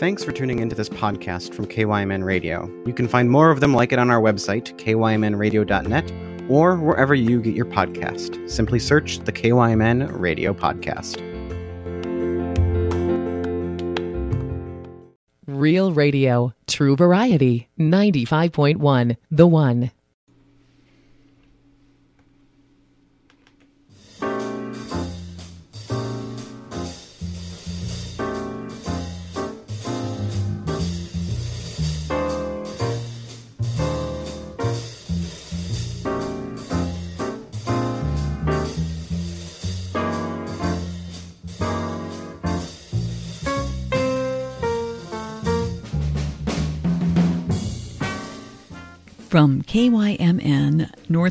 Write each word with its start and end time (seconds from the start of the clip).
Thanks 0.00 0.24
for 0.24 0.32
tuning 0.32 0.60
into 0.60 0.74
this 0.74 0.88
podcast 0.88 1.52
from 1.52 1.66
KYMN 1.66 2.24
Radio. 2.24 2.72
You 2.86 2.94
can 2.94 3.06
find 3.06 3.30
more 3.30 3.50
of 3.50 3.60
them 3.60 3.74
like 3.74 3.92
it 3.92 3.98
on 3.98 4.08
our 4.08 4.18
website, 4.18 4.74
kymnradio.net, 4.78 6.12
or 6.48 6.76
wherever 6.76 7.14
you 7.14 7.42
get 7.42 7.54
your 7.54 7.66
podcast. 7.66 8.48
Simply 8.48 8.78
search 8.78 9.18
the 9.18 9.30
KYMN 9.30 10.18
Radio 10.18 10.54
Podcast. 10.54 11.18
Real 15.46 15.92
Radio, 15.92 16.54
True 16.66 16.96
Variety, 16.96 17.68
95.1, 17.78 19.18
The 19.30 19.46
One. 19.46 19.90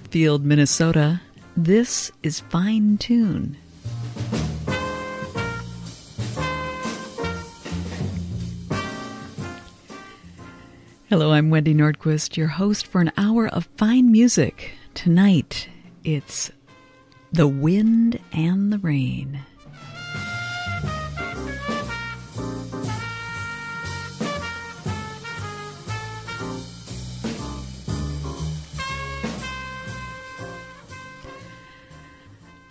KYMN, 0.10 0.42
Minnesota, 0.42 1.22
this 1.56 2.12
is 2.24 2.40
Fine 2.40 2.98
Tune. 2.98 3.56
Hello, 11.10 11.32
I'm 11.32 11.52
Wendy 11.52 11.76
Nordquist, 11.76 12.38
your 12.38 12.48
host 12.48 12.88
for 12.88 13.02
an 13.02 13.12
hour 13.18 13.50
of 13.50 13.70
fine 13.78 14.12
music. 14.12 14.72
Tonight, 14.96 15.70
it's 16.04 16.50
The 17.32 17.48
Wind 17.48 18.20
and 18.32 18.74
the 18.74 18.80
Rain. 18.80 19.42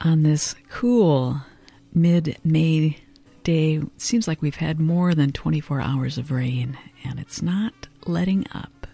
On 0.01 0.23
this 0.23 0.55
cool 0.69 1.43
mid 1.93 2.39
May 2.45 2.99
day. 3.49 3.81
Seems 3.97 4.29
like 4.29 4.43
we've 4.43 4.57
had 4.57 4.79
more 4.79 5.15
than 5.15 5.33
24 5.33 5.81
hours 5.81 6.19
of 6.19 6.31
rain, 6.31 6.77
and 7.03 7.19
it's 7.19 7.41
not 7.41 7.73
letting 8.05 8.47
up. 8.53 8.87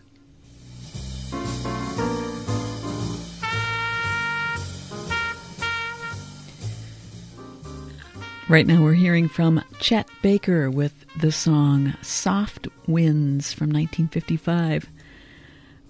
Right 8.48 8.66
now, 8.66 8.80
we're 8.82 8.92
hearing 8.92 9.28
from 9.28 9.60
Chet 9.80 10.06
Baker 10.22 10.70
with 10.70 11.05
the 11.19 11.32
song 11.32 11.94
Soft 12.02 12.69
Winds 12.86 13.52
from 13.52 13.70
1955. 13.70 14.86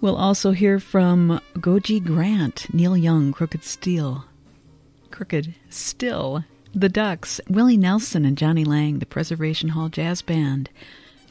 We'll 0.01 0.15
also 0.15 0.51
hear 0.51 0.79
from 0.79 1.39
Gogi 1.55 2.03
Grant, 2.03 2.73
Neil 2.73 2.97
Young, 2.97 3.31
Crooked 3.31 3.63
Steel, 3.63 4.25
crooked 5.15 5.55
still. 5.69 6.43
The 6.73 6.89
Ducks, 6.89 7.39
Willie 7.47 7.77
Nelson 7.77 8.25
and 8.25 8.37
Jonny 8.37 8.65
Lang, 8.65 8.99
the 8.99 9.05
Preservation 9.05 9.69
Hall 9.69 9.87
Jazz 9.87 10.21
Band, 10.21 10.69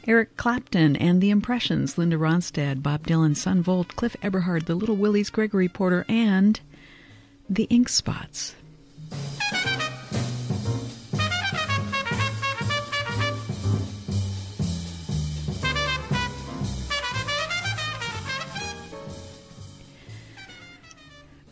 Eric 0.06 0.38
Clapton 0.38 0.96
and 0.96 1.20
the 1.20 1.28
Impressions, 1.28 1.98
Linda 1.98 2.16
Ronstadt, 2.16 2.82
Bob 2.82 3.06
Dylan, 3.06 3.36
Son 3.36 3.62
Volt, 3.62 3.94
Cliff 3.94 4.16
Eberhardt, 4.22 4.64
the 4.64 4.74
Little 4.74 4.96
Willies, 4.96 5.28
Gregory 5.28 5.68
Porter, 5.68 6.06
and 6.08 6.60
the 7.48 7.64
Ink 7.64 7.90
Spots. 7.90 8.54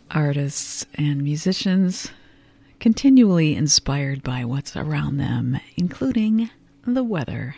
Artists 0.09 0.87
and 0.95 1.23
musicians 1.23 2.09
continually 2.83 3.55
inspired 3.55 4.21
by 4.23 4.43
what's 4.43 4.75
around 4.75 5.15
them, 5.15 5.57
including 5.77 6.49
the 6.85 7.01
weather. 7.01 7.55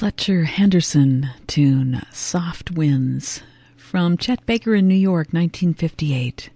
Fletcher 0.00 0.44
Henderson 0.44 1.28
tune 1.46 2.00
Soft 2.10 2.70
Winds 2.70 3.42
from 3.76 4.16
Chet 4.16 4.46
Baker 4.46 4.74
in 4.74 4.88
New 4.88 4.94
York, 4.94 5.26
1958. 5.34 6.48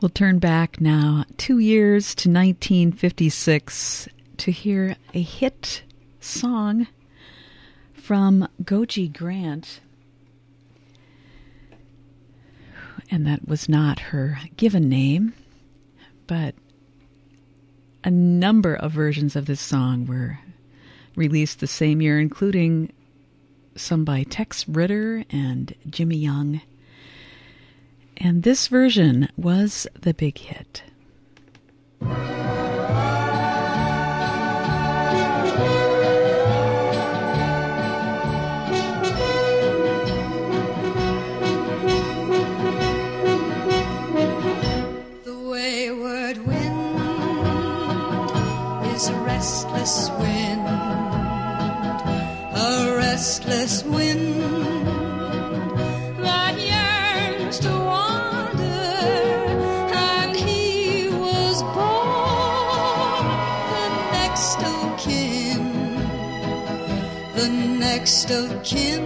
We'll 0.00 0.08
turn 0.08 0.38
back 0.38 0.80
now 0.80 1.26
two 1.36 1.58
years 1.58 2.14
to 2.14 2.30
1956 2.30 4.08
to 4.38 4.50
hear 4.50 4.96
a 5.12 5.20
hit 5.20 5.82
song 6.20 6.86
from 7.92 8.48
Gogi 8.64 9.12
Grant. 9.12 9.82
And 13.10 13.26
that 13.26 13.46
was 13.46 13.68
not 13.68 13.98
her 13.98 14.38
given 14.56 14.88
name, 14.88 15.34
but 16.26 16.54
a 18.02 18.10
number 18.10 18.74
of 18.74 18.92
versions 18.92 19.36
of 19.36 19.44
this 19.44 19.60
song 19.60 20.06
were 20.06 20.38
released 21.16 21.60
the 21.60 21.66
same 21.66 22.00
year, 22.00 22.18
including 22.18 22.92
some 23.76 24.04
by 24.04 24.22
Tex 24.24 24.68
Ritter 24.68 25.24
and 25.30 25.74
Jimmy 25.88 26.16
Young. 26.16 26.60
And 28.16 28.42
this 28.42 28.68
version 28.68 29.28
was 29.36 29.86
the 30.00 30.14
big 30.14 30.38
hit. 30.38 30.82
restless 53.22 53.84
wind 53.84 54.42
that 56.18 56.56
yearns 56.58 57.60
to 57.60 57.68
wander, 57.68 58.96
and 59.94 60.34
he 60.34 61.08
was 61.08 61.62
born 61.62 63.24
the 63.74 63.88
next 64.18 64.58
of 64.64 64.98
kin, 64.98 65.62
the 67.36 67.48
next 67.78 68.28
of 68.32 68.60
kin 68.64 69.04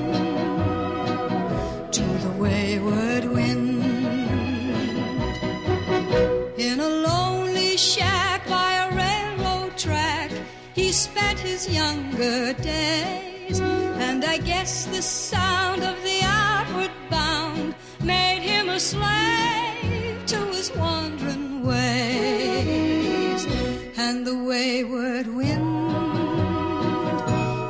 to 1.93 2.03
the 2.25 2.33
wayward 2.39 3.27
wind. 3.27 3.85
In 6.57 6.81
a 6.81 6.89
lonely 6.89 7.77
shack 7.77 8.49
by 8.49 8.73
a 8.77 8.97
railroad 8.97 9.77
track, 9.77 10.31
he 10.75 10.91
spent 10.91 11.39
his 11.39 11.69
younger 11.69 12.55
days 12.55 13.26
and 14.17 14.25
I 14.25 14.39
guess 14.39 14.87
the 14.87 15.03
sound 15.03 15.83
of 15.83 16.03
the 16.03 16.21
outward 16.23 16.91
bound 17.11 17.75
made 18.03 18.41
him 18.41 18.71
a 18.71 18.81
slave 18.81 20.25
to 20.25 20.39
his 20.57 20.73
wandering 20.75 21.63
ways. 21.63 23.45
And 23.99 24.27
the 24.27 24.39
wayward 24.43 25.27
wind 25.27 25.91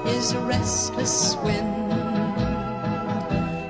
is 0.07 0.31
a 0.35 0.41
restless 0.43 1.35
wind, 1.43 1.93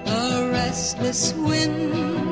a 0.07 0.51
restless 0.53 1.33
wind 1.33 2.26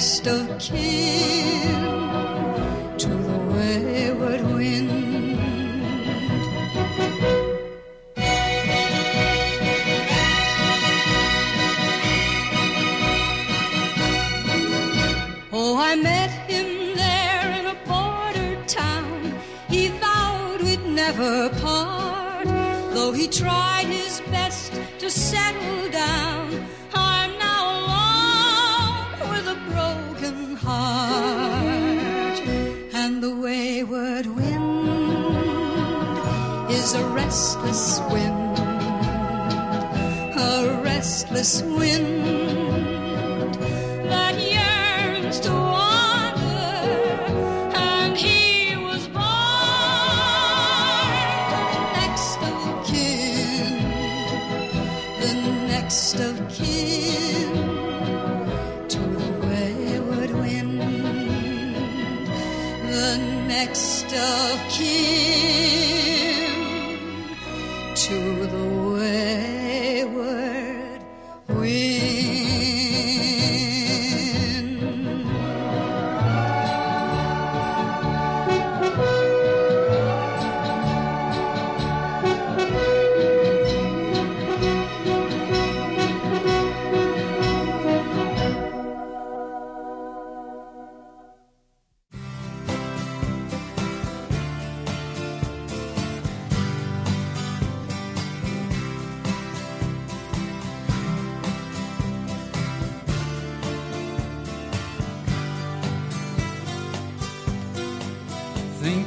next 0.00 0.26
of 0.28 0.58
kin 0.58 1.82
to 2.96 3.08
the 3.08 3.38
wayward 3.52 4.40
wind. 4.54 4.90
Oh, 15.52 15.76
I 15.76 15.96
met 15.96 16.30
him 16.48 16.96
there 16.96 17.50
in 17.58 17.66
a 17.66 17.76
border 17.84 18.64
town. 18.66 19.34
He 19.68 19.88
vowed 19.88 20.62
we'd 20.62 20.86
never 20.86 21.50
part. 21.60 22.46
Though 22.94 23.12
he 23.12 23.28
tried 23.28 23.84
his 23.84 24.22
best 24.30 24.72
to 24.98 25.10
settle 25.10 25.89
restless 37.30 38.00
wind, 38.10 38.58
a 40.36 40.80
restless 40.82 41.62
wind 41.62 42.49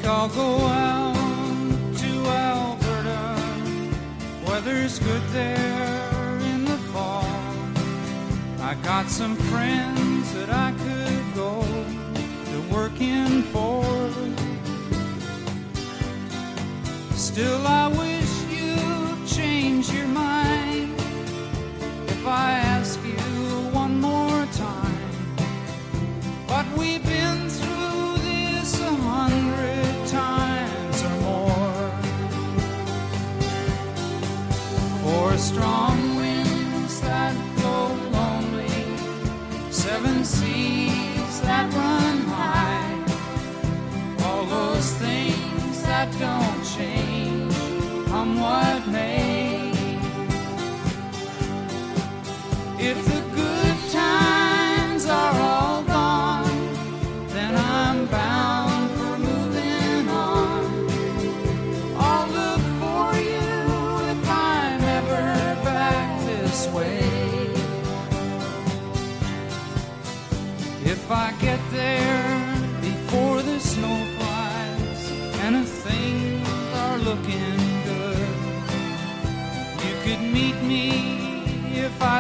I'll 0.06 0.28
go 0.30 0.58
out 0.68 1.16
to 1.98 2.26
Alberta. 2.28 3.22
Weather's 4.46 5.00
good 5.00 5.22
there 5.32 6.40
in 6.52 6.66
the 6.66 6.78
fall. 6.92 7.26
I 8.60 8.76
got 8.84 9.08
some 9.10 9.36
friends 9.36 10.34
that 10.34 10.50
I 10.50 10.72
could 10.84 11.36
go 11.36 11.62
to 12.52 12.74
working 12.74 13.44
for. 13.54 13.84
Still, 17.16 17.66
I 17.66 17.88
wish 17.88 18.13
strong 35.54 36.16
winds 36.16 37.00
that 37.02 37.34
blow 37.58 37.88
lonely, 38.18 38.82
seven 39.72 40.26
seas 40.26 41.42
that 41.42 41.72
run 41.74 42.18
high, 42.38 42.94
all 44.26 44.46
those 44.46 44.94
things 44.94 45.84
that 45.84 46.10
don't 46.20 46.62
change, 46.76 47.54
come 48.08 48.40
what 48.40 48.88
may. 48.88 49.13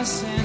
If 0.04 0.43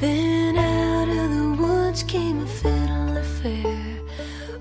Then 0.00 0.56
out 0.56 1.08
of 1.08 1.30
the 1.36 1.60
woods 1.60 2.04
came 2.04 2.40
a 2.40 2.46
fiddle 2.46 3.16
affair. 3.16 4.00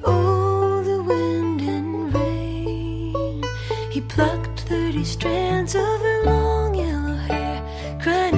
Oh, 0.03 0.82
the 0.84 1.03
wind 1.03 1.62
and 1.62 2.12
rain. 2.12 3.44
He 3.91 4.01
plucked 4.01 4.62
thirty 4.62 5.03
strands 5.03 5.75
of 5.75 6.01
her 6.01 6.24
long 6.25 6.74
yellow 6.74 7.17
hair, 7.17 7.62
crying. 8.01 8.37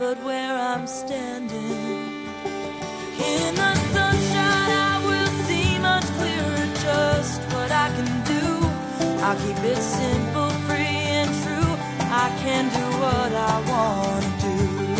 But 0.00 0.16
where 0.24 0.56
I'm 0.56 0.86
standing. 0.86 1.60
In 3.32 3.54
the 3.54 3.74
sunshine, 3.92 4.72
I 4.88 4.96
will 5.04 5.32
see 5.46 5.78
much 5.78 6.06
clearer 6.18 6.66
just 6.88 7.42
what 7.52 7.70
I 7.70 7.88
can 7.96 8.10
do. 8.34 8.46
I'll 9.22 9.36
keep 9.44 9.62
it 9.72 9.76
simple, 9.76 10.48
free, 10.66 11.00
and 11.20 11.30
true. 11.42 11.72
I 12.24 12.28
can 12.42 12.64
do 12.78 12.86
what 13.04 13.32
I 13.52 13.56
want 13.72 14.26
to 14.44 14.54
do. 14.80 14.96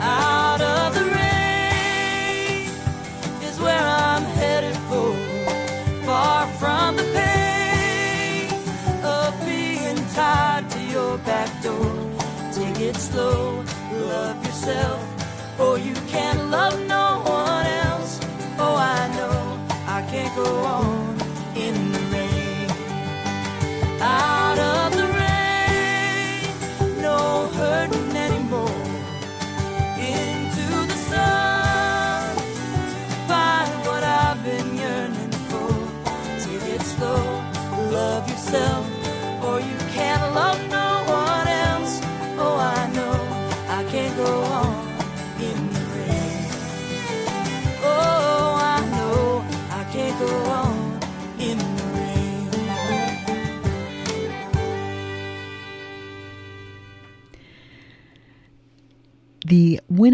Out 0.00 0.62
of 0.62 0.94
the 0.94 1.04
rain 1.20 2.70
is 3.46 3.60
where 3.60 3.86
I'm 4.08 4.24
headed 4.40 4.76
for. 4.88 5.12
Far 6.06 6.46
from 6.60 6.96
the 6.96 7.06
pain 7.18 8.48
of 9.04 9.30
being 9.44 9.98
tied 10.14 10.64
to 10.70 10.80
your 10.80 11.18
back 11.18 11.50
door. 11.62 12.06
Take 12.56 12.80
it 12.80 12.96
slow, 12.96 13.55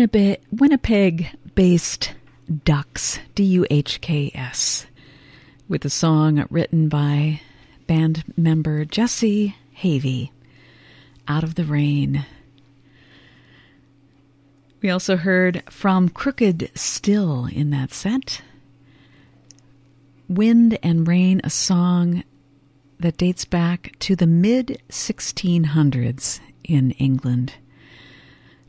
Winnipeg 0.02 0.40
Winnipeg 0.50 1.28
based 1.54 2.14
Ducks 2.64 3.20
D 3.36 3.44
U 3.44 3.66
H 3.70 4.00
K 4.00 4.32
S 4.34 4.86
with 5.68 5.84
a 5.84 5.90
song 5.90 6.44
written 6.50 6.88
by 6.88 7.40
band 7.86 8.24
member 8.36 8.84
Jessee 8.84 9.54
Havey 9.78 10.30
Out 11.28 11.44
of 11.44 11.54
the 11.54 11.62
Rain. 11.62 12.26
We 14.80 14.90
also 14.90 15.16
heard 15.16 15.62
from 15.70 16.08
Crooked 16.08 16.72
Still 16.74 17.46
in 17.46 17.70
that 17.70 17.92
set. 17.92 18.42
Wind 20.28 20.80
and 20.82 21.06
Rain, 21.06 21.40
a 21.44 21.50
song 21.50 22.24
that 22.98 23.18
dates 23.18 23.44
back 23.44 23.94
to 24.00 24.16
the 24.16 24.26
mid 24.26 24.82
1600s 24.88 26.40
in 26.64 26.90
England 26.92 27.54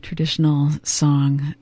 traditional 0.04 0.70
song 0.82 1.54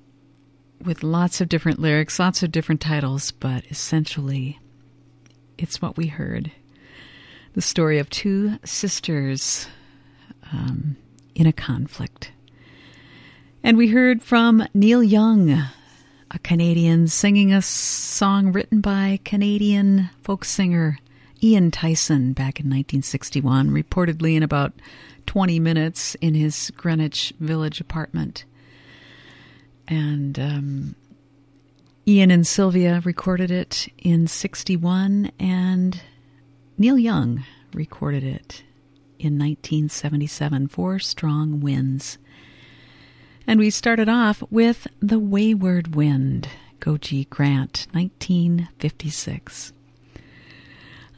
with 0.85 1.05
lots 1.05 1.41
of 1.41 1.49
different 1.49 1.79
lyrics, 1.79 2.19
lots 2.19 2.43
of 2.43 2.51
different 2.51 2.81
titles, 2.81 3.31
but 3.31 3.65
essentially 3.71 4.59
it's 5.57 5.81
what 5.81 5.97
we 5.97 6.09
heard. 6.09 6.51
The 7.55 7.63
story 7.63 8.01
of 8.01 8.11
two 8.11 8.59
sisters 8.65 9.69
um, 10.53 10.97
in 11.37 11.47
a 11.47 11.53
conflict. 11.53 12.33
And 13.63 13.77
we 13.77 13.89
heard 13.89 14.23
from 14.23 14.67
Neil 14.75 15.05
Young, 15.05 15.51
a 15.51 16.39
Canadian, 16.43 17.07
singing 17.07 17.53
a 17.53 17.63
song 17.63 18.51
written 18.51 18.81
by 18.81 19.21
Canadian 19.25 20.11
folk 20.21 20.45
singer 20.45 20.99
Ian 21.43 21.73
Tyson 21.73 22.33
back 22.33 22.61
in 22.61 22.67
1961, 22.67 23.71
reportedly 23.71 24.37
in 24.37 24.45
about 24.45 24.73
20 25.27 25.59
minutes 25.59 26.15
in 26.17 26.35
his 26.35 26.71
Greenwich 26.77 27.33
Village 27.41 27.81
apartment. 27.81 28.45
And 29.89 30.39
um, 30.39 30.95
Ian 32.07 32.31
and 32.31 32.47
Sylvia 32.47 33.03
recorded 33.05 33.51
it 33.51 33.89
in 33.99 34.29
61, 34.29 35.33
and 35.41 36.01
Neil 36.79 36.99
Young 36.99 37.45
recorded 37.75 38.23
it 38.23 38.63
in 39.19 39.39
1977, 39.39 40.69
for 40.69 40.99
Strong 41.01 41.61
Winds. 41.61 42.19
And 43.47 43.59
we 43.59 43.71
started 43.71 44.09
off 44.09 44.43
with 44.51 44.87
The 45.01 45.19
Wayward 45.19 45.97
Wind, 45.97 46.49
Gogi 46.79 47.29
Grant, 47.29 47.89
1956. 47.93 49.73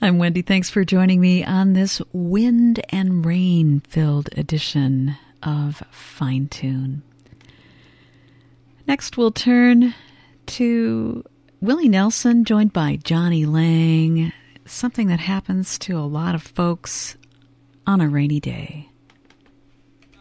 I'm 0.02 0.18
Wendy. 0.18 0.42
Thanks 0.42 0.68
for 0.68 0.84
joining 0.84 1.20
me 1.20 1.44
on 1.44 1.72
this 1.72 2.02
wind 2.12 2.84
and 2.90 3.24
rain 3.24 3.80
filled 3.88 4.28
edition 4.36 5.16
of 5.42 5.82
Fine 5.90 6.48
Tune. 6.48 7.02
Next, 8.86 9.16
we'll 9.16 9.30
turn 9.30 9.94
to 10.46 11.24
Willie 11.60 11.88
Nelson, 11.88 12.44
joined 12.44 12.74
by 12.74 12.96
Jonny 13.02 13.46
Lang, 13.46 14.32
something 14.66 15.06
that 15.08 15.20
happens 15.20 15.78
to 15.80 15.96
a 15.96 16.00
lot 16.00 16.34
of 16.34 16.42
folks 16.42 17.16
on 17.86 18.02
a 18.02 18.08
rainy 18.08 18.40
day. 18.40 18.90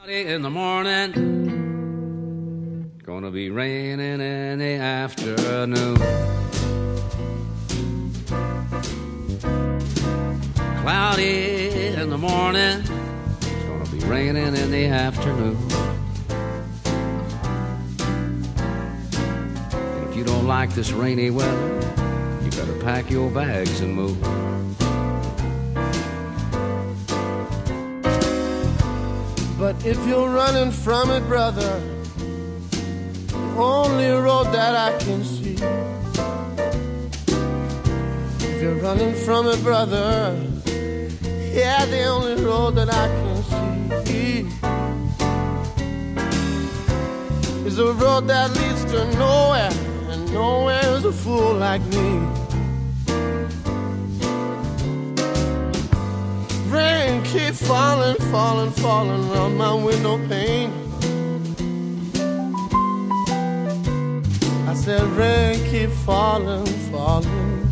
In 0.08 0.42
the 0.44 0.50
morning, 0.50 1.12
gonna 3.04 3.32
be 3.32 3.50
raining 3.50 4.22
in 4.22 4.60
the 4.60 4.76
afternoon. 4.76 6.43
Cloudy 10.84 11.96
in 11.96 12.10
the 12.10 12.18
morning, 12.18 12.82
it's 12.82 13.64
gonna 13.64 13.86
be 13.90 14.00
raining 14.00 14.54
in 14.54 14.70
the 14.70 14.88
afternoon. 14.88 15.56
And 19.72 20.10
if 20.10 20.18
you 20.18 20.26
don't 20.26 20.46
like 20.46 20.72
this 20.76 20.92
rainy 20.92 21.30
weather, 21.30 21.76
you 22.44 22.52
better 22.52 22.78
pack 22.82 23.10
your 23.10 23.32
bags 23.32 23.80
and 23.80 23.96
move. 23.96 24.20
But 29.58 29.86
if 29.86 30.06
you're 30.06 30.28
running 30.28 30.72
from 30.72 31.12
it, 31.12 31.26
brother, 31.30 31.82
the 33.28 33.38
only 33.56 34.10
road 34.10 34.52
that 34.52 34.76
I 34.76 34.98
can 34.98 35.24
see. 35.24 35.56
If 38.46 38.62
you're 38.62 38.76
running 38.76 39.16
from 39.16 39.48
a 39.48 39.56
brother, 39.56 40.53
yeah, 41.54 41.86
the 41.86 42.04
only 42.06 42.44
road 42.44 42.72
that 42.76 42.90
I 42.90 43.08
can 43.08 43.44
see 44.06 44.48
is 47.68 47.78
a 47.78 47.94
road 47.94 48.28
that 48.28 48.52
leads 48.58 48.86
to 48.86 49.06
nowhere, 49.18 49.72
and 50.10 50.34
nowhere 50.34 50.82
is 50.96 51.06
a 51.06 51.12
fool 51.12 51.54
like 51.54 51.82
me. 51.84 52.08
Rain 56.70 57.24
keep 57.24 57.54
falling, 57.54 58.16
falling, 58.32 58.72
falling 58.72 59.32
around 59.32 59.56
my 59.56 59.74
window 59.74 60.18
pane. 60.28 60.72
I 64.68 64.74
said, 64.74 65.04
rain 65.12 65.64
keep 65.70 65.92
falling, 65.92 66.66
falling, 66.92 67.68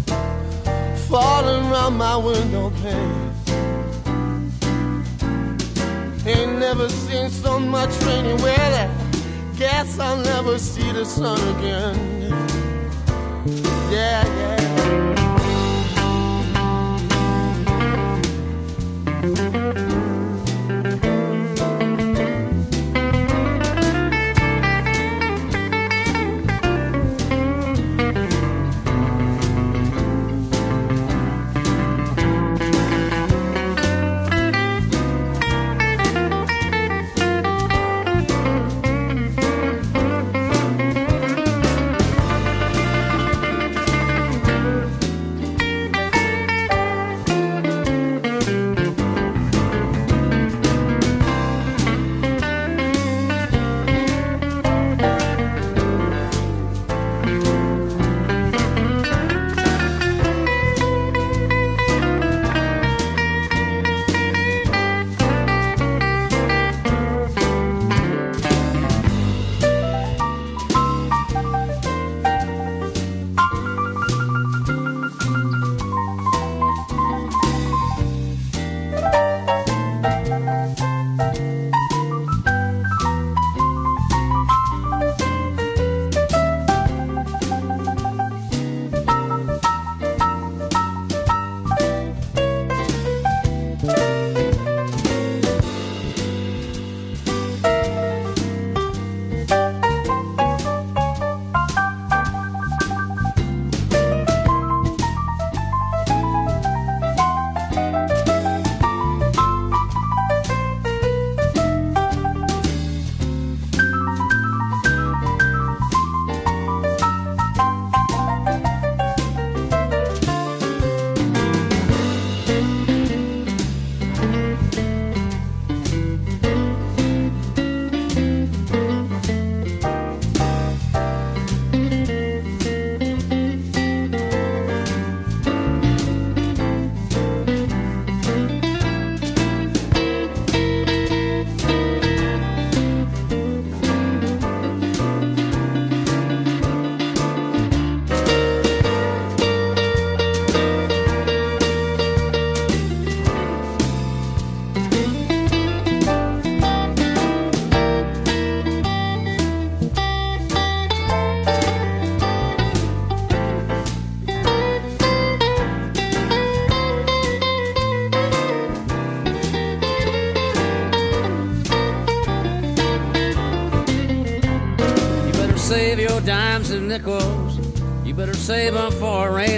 falling 1.09 1.71
my 1.97 2.15
window 2.15 2.69
pane. 2.81 3.30
Ain't 6.33 6.59
never 6.59 6.87
seen 6.87 7.29
so 7.29 7.59
much 7.59 7.89
rainy 8.03 8.35
weather. 8.41 8.89
Guess 9.57 9.99
I'll 9.99 10.15
never 10.17 10.57
see 10.57 10.89
the 10.93 11.03
sun 11.03 11.39
again. 11.57 11.95
Yeah, 13.91 14.25
yeah. 14.25 14.50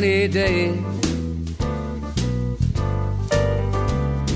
Day. 0.04 0.66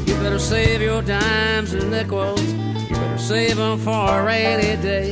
You 0.06 0.14
better 0.24 0.40
save 0.40 0.82
your 0.82 1.02
dimes 1.02 1.74
and 1.74 1.92
nickels. 1.92 2.42
You 2.42 2.96
better 2.96 3.18
save 3.18 3.58
them 3.58 3.78
for 3.80 3.92
a 3.92 4.24
rainy 4.24 4.82
day. 4.82 5.07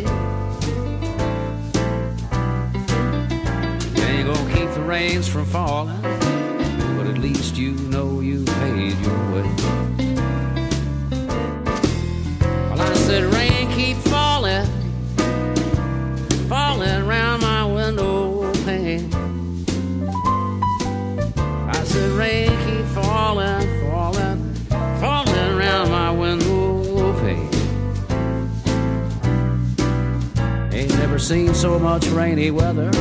So 31.66 31.80
much 31.80 32.06
rainy 32.10 32.52
weather. 32.52 32.92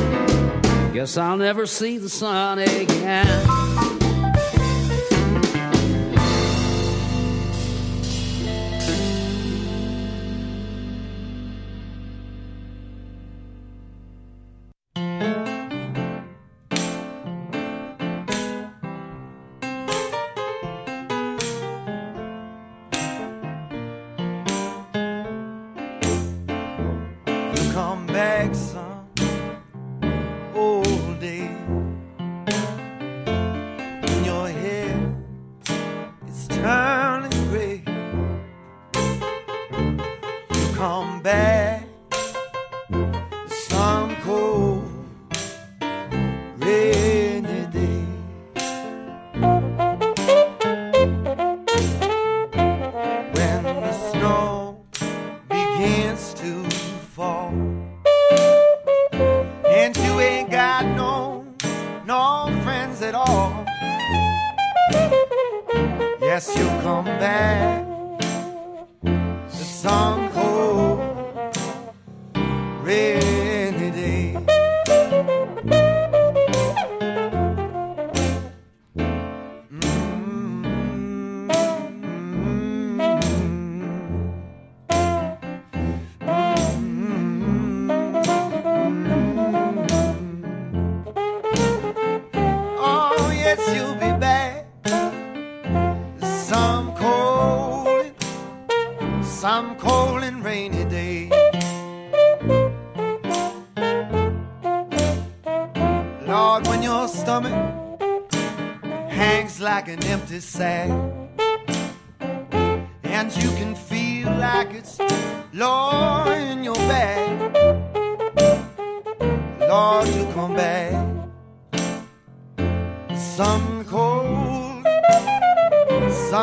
Guess 0.94 1.18
I'll 1.18 1.37
never 1.37 1.66
see 1.66 1.98
the 1.98 2.09
sun 2.09 2.59
again. 2.61 4.04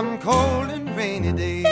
some 0.01 0.17
cold 0.17 0.71
and 0.71 0.97
rainy 0.97 1.31
day. 1.31 1.70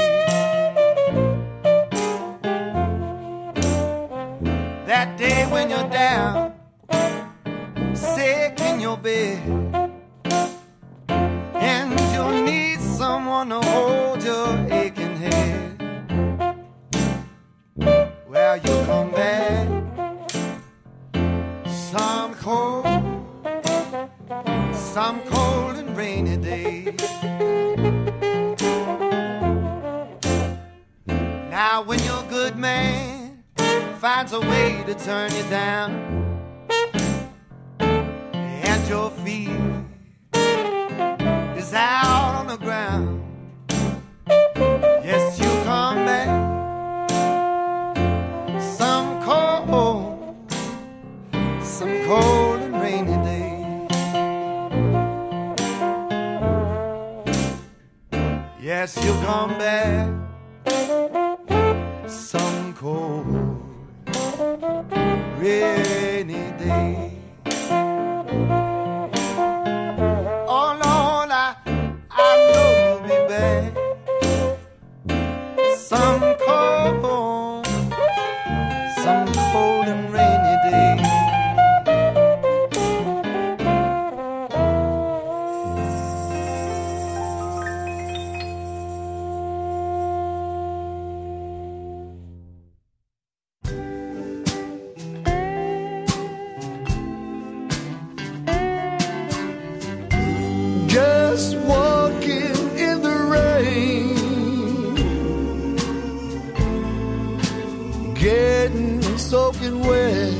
getting 108.71 109.17
soaking 109.17 109.79
wet. 109.79 110.33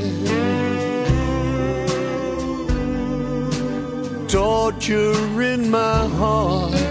Torture 4.28 5.42
in 5.42 5.70
my 5.70 6.06
heart. 6.06 6.89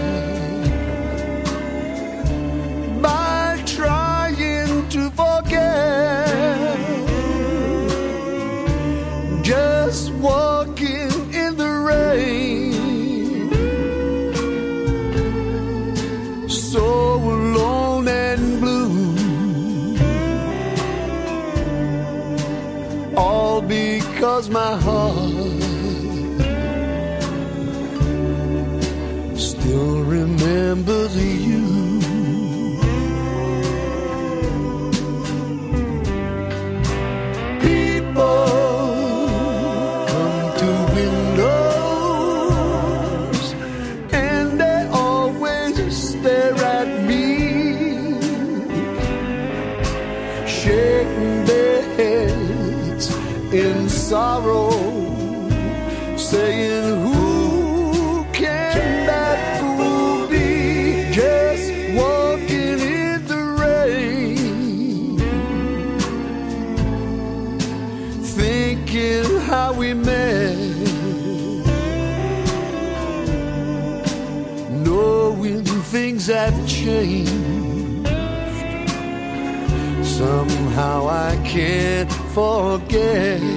forget. 82.34 83.49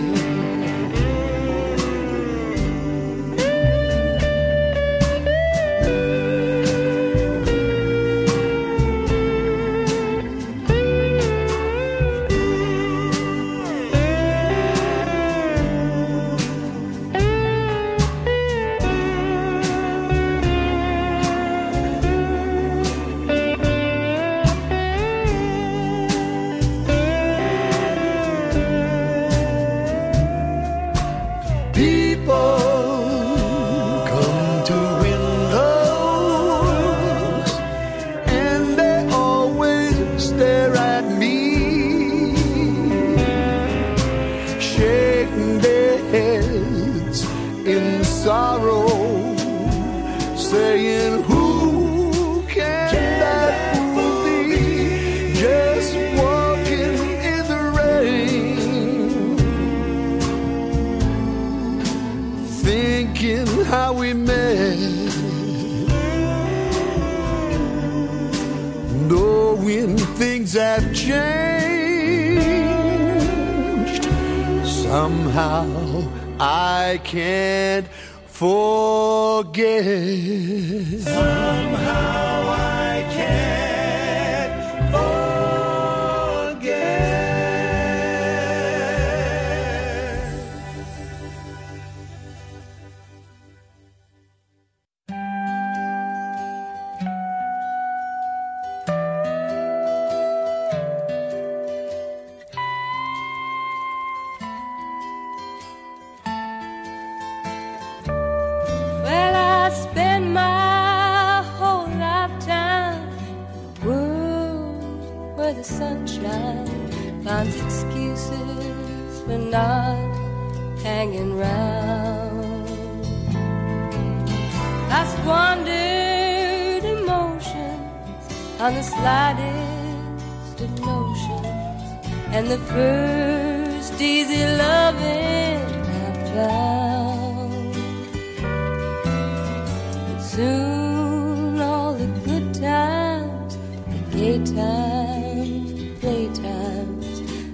Soon 140.35 141.61
all 141.61 141.93
the 141.93 142.07
good 142.25 142.51
times, 142.55 143.55
the 143.87 143.99
gay 144.17 144.37
times, 144.37 145.73
the 145.73 145.89
playtimes, 146.01 147.07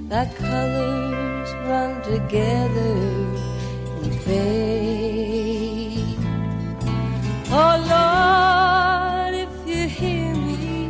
like 0.10 0.34
colors 0.38 1.50
run 1.68 2.02
together 2.04 2.96
and 4.02 4.15
fade. 4.22 6.15
Oh 7.52 7.76
Lord, 7.94 9.34
if 9.46 9.54
you 9.68 9.82
hear 9.89 10.34
me, 10.34 10.89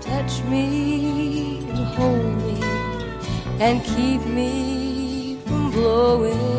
touch 0.00 0.42
me 0.50 1.58
and 1.68 1.84
hold 1.96 2.34
me 2.42 2.58
and 3.60 3.84
keep 3.84 4.22
me 4.26 5.38
from 5.46 5.70
blowing 5.70 6.57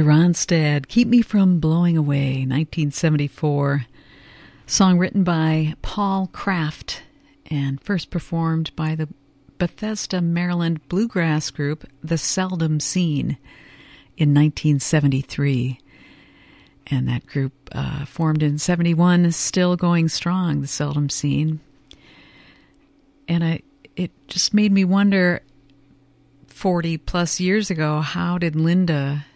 Linda 0.00 0.12
Ronstadt, 0.14 0.88
Keep 0.88 1.08
Me 1.08 1.20
From 1.20 1.60
Blowing 1.60 1.98
Away, 1.98 2.46
1974. 2.46 3.84
Song 4.66 4.98
written 4.98 5.24
by 5.24 5.74
Paul 5.82 6.30
Kraft 6.32 7.02
and 7.50 7.78
first 7.82 8.08
performed 8.08 8.74
by 8.74 8.94
the 8.94 9.08
Bethesda, 9.58 10.22
Maryland 10.22 10.88
bluegrass 10.88 11.50
group 11.50 11.86
The 12.02 12.16
Seldom 12.16 12.80
Seen 12.80 13.36
in 14.16 14.32
1973. 14.32 15.78
And 16.86 17.06
that 17.06 17.26
group 17.26 17.52
uh, 17.72 18.06
formed 18.06 18.42
in 18.42 18.56
71 18.56 19.26
is 19.26 19.36
still 19.36 19.76
going 19.76 20.08
strong, 20.08 20.62
The 20.62 20.66
Seldom 20.66 21.10
Seen. 21.10 21.60
And 23.28 23.44
I, 23.44 23.60
it 23.96 24.12
just 24.28 24.54
made 24.54 24.72
me 24.72 24.84
wonder 24.86 25.42
40 26.46 26.96
plus 26.96 27.38
years 27.38 27.70
ago, 27.70 28.00
how 28.00 28.38
did 28.38 28.56
Linda 28.56 29.26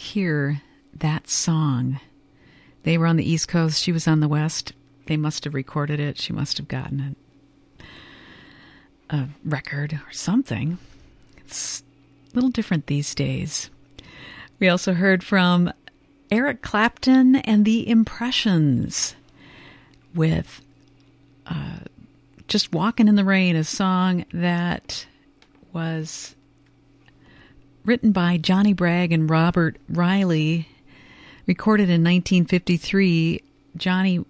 hear 0.00 0.62
that 0.94 1.28
song? 1.28 2.00
They 2.82 2.96
were 2.96 3.06
on 3.06 3.16
the 3.16 3.30
East 3.30 3.48
Coast, 3.48 3.82
she 3.82 3.92
was 3.92 4.08
on 4.08 4.20
the 4.20 4.28
West. 4.28 4.72
They 5.06 5.16
must 5.16 5.44
have 5.44 5.54
recorded 5.54 5.98
it. 6.00 6.18
She 6.18 6.32
must 6.32 6.56
have 6.58 6.68
gotten 6.68 7.16
a, 9.10 9.16
a 9.16 9.28
record 9.44 10.00
or 10.06 10.12
something. 10.12 10.78
It's 11.38 11.82
a 12.30 12.34
little 12.34 12.50
different 12.50 12.86
these 12.86 13.14
days. 13.14 13.70
We 14.58 14.68
also 14.68 14.94
heard 14.94 15.24
from 15.24 15.72
Eric 16.30 16.62
Clapton 16.62 17.36
and 17.36 17.64
the 17.64 17.88
Impressions 17.88 19.16
with 20.14 20.62
uh, 21.46 21.80
Just 22.46 22.72
Walking 22.72 23.08
in 23.08 23.16
the 23.16 23.24
Rain, 23.24 23.56
a 23.56 23.64
song 23.64 24.24
that 24.32 25.06
was 25.72 26.36
written 27.90 28.12
by 28.12 28.36
Johnny 28.36 28.72
Bragg 28.72 29.10
and 29.10 29.28
Robert 29.28 29.76
Riley, 29.88 30.68
recorded 31.48 31.90
in 31.90 32.04
1953. 32.04 33.42
Johnny 33.76 34.24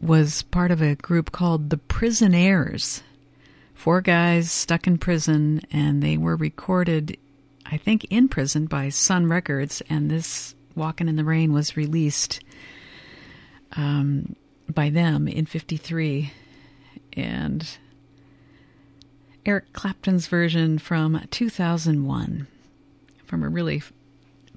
was 0.00 0.42
part 0.42 0.72
of 0.72 0.82
a 0.82 0.96
group 0.96 1.30
called 1.30 1.70
the 1.70 1.76
Prisonaires. 1.76 3.02
Four 3.72 4.00
guys 4.00 4.50
stuck 4.50 4.88
in 4.88 4.98
prison, 4.98 5.60
and 5.70 6.02
they 6.02 6.16
were 6.16 6.34
recorded, 6.34 7.16
I 7.64 7.76
think, 7.76 8.02
in 8.10 8.26
prison 8.26 8.66
by 8.66 8.88
Sun 8.88 9.28
Records, 9.28 9.80
and 9.88 10.10
this 10.10 10.56
Walking 10.74 11.06
in 11.06 11.14
the 11.14 11.22
Rain 11.22 11.52
was 11.52 11.76
released 11.76 12.40
um, 13.76 14.34
by 14.68 14.90
them 14.90 15.28
in 15.28 15.46
53. 15.46 16.32
And 17.12 17.78
Eric 19.46 19.72
Clapton's 19.72 20.26
version 20.26 20.80
from 20.80 21.24
2001, 21.30 22.48
from 23.34 23.42
a 23.42 23.48
really 23.48 23.82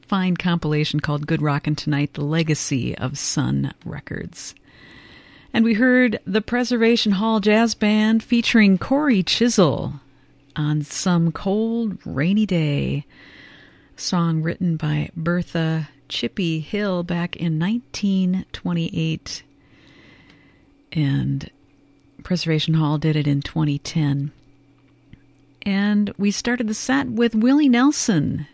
fine 0.04 0.38
compilation 0.38 1.00
called 1.00 1.26
Good 1.26 1.42
Rockin' 1.42 1.76
Tonight, 1.76 2.14
The 2.14 2.24
Legacy 2.24 2.96
of 2.96 3.18
Sun 3.18 3.74
Records. 3.84 4.54
And 5.52 5.66
we 5.66 5.74
heard 5.74 6.20
the 6.28 6.44
Preservation 6.44 7.14
Hall 7.14 7.40
Jazz 7.40 7.74
Band 7.74 8.22
featuring 8.22 8.78
Cory 8.78 9.24
Chisel 9.24 9.94
on 10.56 10.84
Some 10.84 11.32
Cold 11.32 11.98
Rainy 12.06 12.46
Day, 12.46 13.08
song 13.96 14.44
written 14.44 14.78
by 14.78 15.10
Bertha 15.18 15.90
Chippie 16.08 16.62
Hill 16.62 17.02
back 17.02 17.36
in 17.36 17.58
1928. 17.58 19.42
And 20.92 21.50
Preservation 22.22 22.76
Hall 22.76 23.00
did 23.00 23.16
it 23.16 23.26
in 23.26 23.42
2010. 23.42 24.32
And 25.64 26.14
we 26.20 26.30
started 26.30 26.68
the 26.68 26.76
set 26.76 27.08
with 27.08 27.34
Willie 27.34 27.70
Nelson, 27.70 28.46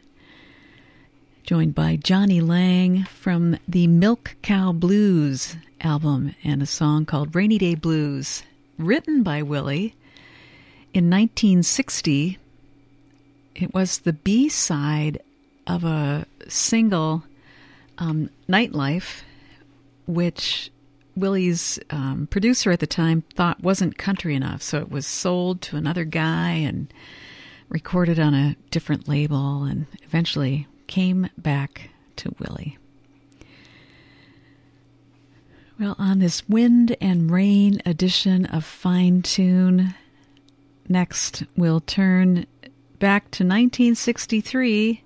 joined 1.43 1.75
by 1.75 1.97
Jonny 1.97 2.39
Lang 2.39 3.03
from 3.03 3.57
the 3.67 3.85
Milk 3.87 4.37
Cow 4.41 4.71
Blues 4.71 5.57
album 5.81 6.33
and 6.41 6.61
a 6.61 6.65
song 6.65 7.05
called 7.05 7.35
Rainy 7.35 7.57
Day 7.57 7.75
Blues, 7.75 8.43
written 8.77 9.23
by 9.23 9.41
Willie 9.41 9.93
in 10.93 11.09
1960. 11.09 12.37
It 13.55 13.73
was 13.73 13.99
the 13.99 14.13
B 14.13 14.47
side 14.47 15.21
of 15.67 15.83
a 15.83 16.25
single, 16.47 17.23
um, 17.97 18.29
Nightlife, 18.47 19.23
which 20.07 20.71
Willie's 21.17 21.77
um, 21.89 22.25
producer 22.31 22.71
at 22.71 22.79
the 22.79 22.87
time 22.87 23.23
thought 23.35 23.61
wasn't 23.61 23.97
country 23.97 24.33
enough, 24.33 24.61
so 24.61 24.79
it 24.79 24.89
was 24.89 25.05
sold 25.05 25.61
to 25.63 25.75
another 25.75 26.05
guy 26.05 26.51
and 26.51 26.87
recorded 27.67 28.17
on 28.17 28.33
a 28.33 28.55
different 28.71 29.09
label 29.09 29.63
and 29.63 29.87
eventually 30.03 30.67
came 30.93 31.27
back 31.39 31.89
to 32.15 32.35
Willie. 32.37 32.77
Well, 35.79 35.95
on 35.97 36.19
this 36.19 36.47
wind 36.47 36.95
and 37.01 37.31
rain 37.31 37.81
edition 37.83 38.45
of 38.45 38.63
Fine 38.63 39.23
Tune, 39.23 39.95
next 40.87 41.45
we'll 41.57 41.79
turn 41.79 42.45
back 42.99 43.23
to 43.31 43.43
1963 43.43 45.03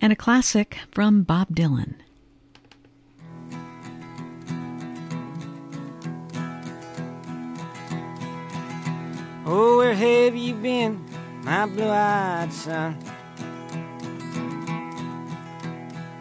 and 0.00 0.10
a 0.10 0.16
classic 0.16 0.78
from 0.90 1.22
Bob 1.22 1.48
Dylan. 1.50 1.96
Oh, 9.44 9.76
where 9.76 9.92
have 9.92 10.34
you 10.34 10.54
been, 10.54 11.04
my 11.42 11.66
blue 11.66 11.90
eyed 11.90 12.50
son? 12.54 13.17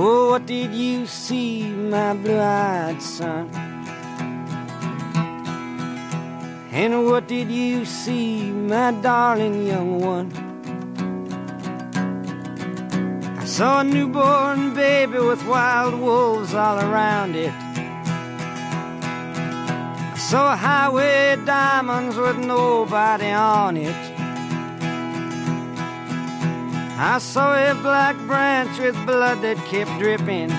Oh, 0.00 0.30
what 0.30 0.46
did 0.46 0.72
you 0.72 1.06
see, 1.06 1.64
my 1.64 2.14
blue 2.14 2.38
eyed 2.38 3.02
son? 3.02 3.50
And 6.70 7.04
what 7.06 7.26
did 7.26 7.50
you 7.50 7.84
see, 7.84 8.48
my 8.52 8.92
darling 8.92 9.66
young 9.66 9.98
one? 9.98 10.30
I 13.40 13.44
saw 13.44 13.80
a 13.80 13.82
newborn 13.82 14.72
baby 14.72 15.18
with 15.18 15.44
wild 15.44 15.98
wolves 16.00 16.54
all 16.54 16.78
around 16.78 17.34
it. 17.34 17.52
I 20.14 20.16
saw 20.16 20.52
a 20.52 20.56
highway 20.56 21.36
diamonds 21.44 22.16
with 22.16 22.38
nobody 22.38 23.30
on 23.30 23.76
it. 23.76 24.07
I 27.00 27.18
saw 27.18 27.54
a 27.54 27.74
black 27.74 28.16
branch 28.26 28.80
with 28.80 28.96
blood 29.06 29.40
that 29.42 29.56
kept 29.66 30.00
dripping. 30.00 30.50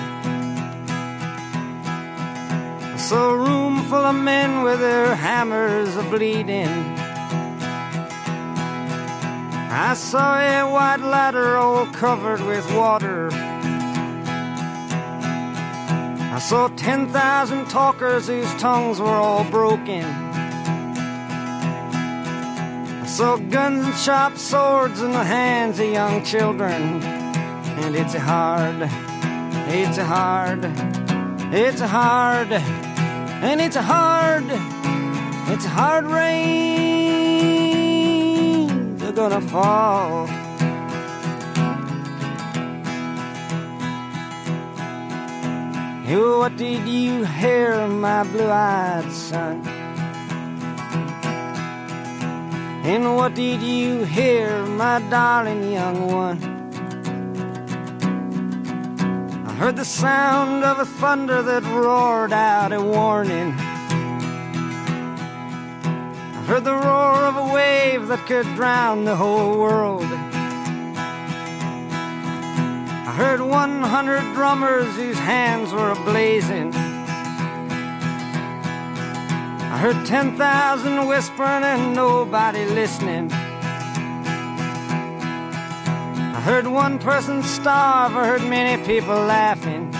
I 2.82 2.96
saw 2.96 3.32
a 3.32 3.36
room 3.36 3.82
full 3.90 3.98
of 3.98 4.14
men 4.14 4.62
with 4.62 4.80
their 4.80 5.14
hammers 5.14 5.96
a 5.96 6.02
bleeding. 6.02 6.96
I 9.70 9.92
saw 9.92 10.38
a 10.38 10.62
white 10.72 11.00
ladder 11.00 11.58
all 11.58 11.84
covered 11.88 12.40
with 12.40 12.64
water. 12.72 13.28
I 16.32 16.38
saw 16.40 16.68
10,000 16.68 17.68
talkers 17.68 18.28
whose 18.28 18.54
tongues 18.54 18.98
were 18.98 19.08
all 19.08 19.44
broken. 19.44 20.29
Saw 23.10 23.36
guns 23.36 23.84
and 23.86 23.94
sharp 23.96 24.38
swords 24.38 25.02
in 25.02 25.10
the 25.10 25.24
hands 25.24 25.80
of 25.80 25.90
young 25.90 26.22
children. 26.24 27.02
And 27.02 27.96
it's 27.96 28.14
a 28.14 28.20
hard, 28.20 28.88
it's 29.68 29.98
a 29.98 30.04
hard, 30.04 30.64
it's 31.52 31.80
a 31.80 31.88
hard, 31.88 32.52
and 32.52 33.60
it's 33.60 33.74
a 33.76 33.82
hard, 33.82 34.44
it's 35.52 35.64
a 35.66 35.68
hard 35.68 36.06
rain. 36.06 36.70
They're 38.96 39.12
gonna 39.12 39.40
fall. 39.40 40.28
What 46.40 46.56
did 46.56 46.88
you 46.88 47.24
hear, 47.24 47.86
my 47.86 48.22
blue-eyed 48.24 49.12
son? 49.12 49.79
And 52.82 53.14
what 53.14 53.34
did 53.34 53.60
you 53.60 54.04
hear, 54.04 54.64
my 54.64 55.00
darling 55.10 55.70
young 55.70 56.10
one? 56.10 56.38
I 59.46 59.52
heard 59.52 59.76
the 59.76 59.84
sound 59.84 60.64
of 60.64 60.78
a 60.78 60.86
thunder 60.86 61.42
that 61.42 61.62
roared 61.62 62.32
out 62.32 62.72
a 62.72 62.80
warning. 62.80 63.52
I 66.32 66.42
heard 66.46 66.64
the 66.64 66.72
roar 66.72 67.26
of 67.28 67.36
a 67.36 67.52
wave 67.52 68.08
that 68.08 68.26
could 68.26 68.46
drown 68.56 69.04
the 69.04 69.14
whole 69.14 69.58
world. 69.58 70.10
I 73.06 73.12
heard 73.14 73.42
100 73.42 74.34
drummers 74.34 74.96
whose 74.96 75.18
hands 75.18 75.72
were 75.72 75.94
ablazing. 75.94 76.89
I 79.80 79.82
heard 79.94 80.04
10,000 80.04 81.06
whispering 81.06 81.64
and 81.64 81.94
nobody 81.94 82.66
listening. 82.66 83.32
I 86.36 86.40
heard 86.44 86.66
one 86.66 86.98
person 86.98 87.42
starve, 87.42 88.14
I 88.14 88.26
heard 88.26 88.42
many 88.42 88.84
people 88.84 89.14
laughing. 89.14 89.90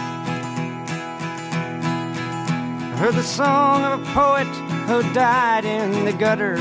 I 2.93 2.97
heard 2.99 3.15
the 3.15 3.23
song 3.23 3.85
of 3.85 4.03
a 4.03 4.05
poet 4.13 4.49
who 4.87 5.03
died 5.15 5.65
in 5.65 6.05
the 6.05 6.13
gutter. 6.13 6.57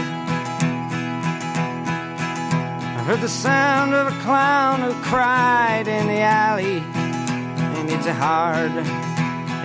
I 2.95 3.03
heard 3.05 3.19
the 3.19 3.27
sound 3.27 3.93
of 3.95 4.07
a 4.07 4.17
clown 4.21 4.79
who 4.79 4.93
cried 5.03 5.89
in 5.89 6.07
the 6.07 6.21
alley. 6.21 6.77
And 6.79 7.89
it's 7.89 8.05
a 8.05 8.13
hard, 8.13 8.71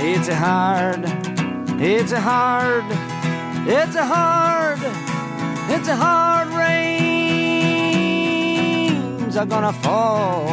it's 0.00 0.26
a 0.26 0.34
hard, 0.34 1.04
it's 1.80 2.10
a 2.10 2.20
hard, 2.20 3.13
it's 3.66 3.96
a 3.96 4.04
hard, 4.04 4.78
it's 5.70 5.88
a 5.88 5.96
hard 5.96 6.48
rains 6.48 6.94
are 9.36 9.46
gonna 9.46 9.72
fall. 9.72 10.44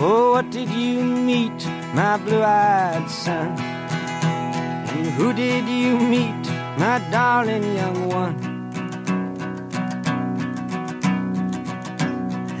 Oh, 0.00 0.32
what 0.32 0.50
did 0.50 0.68
you 0.68 1.04
meet, 1.04 1.66
my 1.94 2.16
blue 2.18 2.42
eyed 2.42 3.08
son? 3.08 3.56
And 3.58 5.06
who 5.06 5.32
did 5.32 5.68
you 5.68 5.98
meet, 5.98 6.48
my 6.76 6.98
darling 7.10 7.62
young 7.74 8.08
one? 8.08 8.36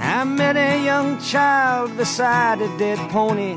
I 0.00 0.24
met 0.24 0.56
a 0.56 0.84
young 0.84 1.20
child 1.20 1.96
beside 1.96 2.60
a 2.60 2.78
dead 2.78 2.98
pony. 3.10 3.56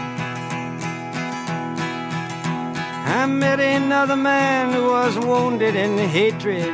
I 3.13 3.25
met 3.25 3.59
another 3.59 4.15
man 4.15 4.71
who 4.71 4.87
was 4.87 5.19
wounded 5.19 5.75
in 5.75 5.97
hatred. 5.97 6.73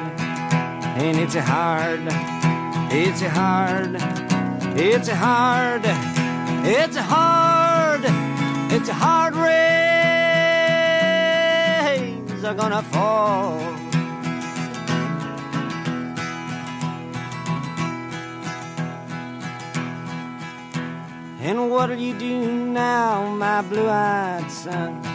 And 1.02 1.18
it's 1.18 1.34
hard, 1.34 2.02
it's 2.92 3.22
hard, 3.22 3.96
it's 4.78 5.10
hard, 5.10 5.82
it's 6.64 6.96
hard, 6.96 8.02
it's 8.72 8.90
hard 8.90 9.36
rains 9.36 9.64
are 12.44 12.54
gonna 12.54 12.84
fall. 12.84 13.58
And 21.42 21.72
what'll 21.72 21.98
you 21.98 22.14
do 22.20 22.52
now, 22.52 23.28
my 23.34 23.64
blue-eyed 23.64 24.52
son? 24.52 25.07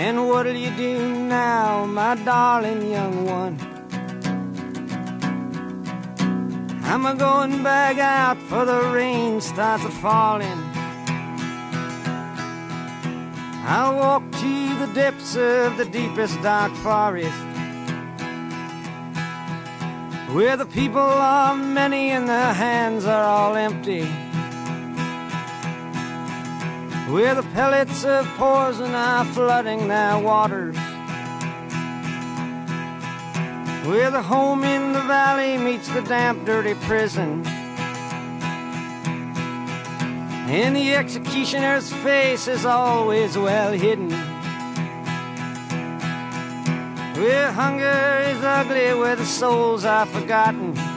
And 0.00 0.28
what'll 0.28 0.54
you 0.54 0.70
do 0.76 1.24
now, 1.24 1.84
my 1.84 2.14
darling 2.14 2.88
young 2.88 3.24
one? 3.24 3.58
I'm 6.84 7.04
a 7.04 7.16
going 7.16 7.64
back 7.64 7.98
out 7.98 8.38
for 8.42 8.64
the 8.64 8.80
rain 8.94 9.40
starts 9.40 9.84
a 9.84 9.90
falling. 9.90 10.60
I'll 13.66 13.96
walk 13.96 14.22
to 14.30 14.78
the 14.78 14.88
depths 14.94 15.34
of 15.34 15.76
the 15.76 15.84
deepest 15.86 16.40
dark 16.42 16.72
forest. 16.76 17.42
Where 20.32 20.56
the 20.56 20.66
people 20.66 21.00
are 21.00 21.56
many 21.56 22.10
and 22.10 22.28
their 22.28 22.54
hands 22.54 23.04
are 23.04 23.24
all 23.24 23.56
empty. 23.56 24.08
Where 27.10 27.34
the 27.34 27.42
pellets 27.54 28.04
of 28.04 28.26
poison 28.36 28.94
are 28.94 29.24
flooding 29.24 29.88
their 29.88 30.18
waters. 30.18 30.76
Where 33.86 34.10
the 34.10 34.20
home 34.20 34.62
in 34.62 34.92
the 34.92 35.00
valley 35.00 35.56
meets 35.56 35.88
the 35.88 36.02
damp, 36.02 36.44
dirty 36.44 36.74
prison. 36.74 37.46
And 40.50 40.76
the 40.76 40.94
executioner's 40.94 41.90
face 41.92 42.46
is 42.46 42.66
always 42.66 43.38
well 43.38 43.72
hidden. 43.72 44.10
Where 47.18 47.50
hunger 47.52 48.22
is 48.30 48.44
ugly, 48.44 48.94
where 48.94 49.16
the 49.16 49.24
souls 49.24 49.86
are 49.86 50.04
forgotten. 50.04 50.87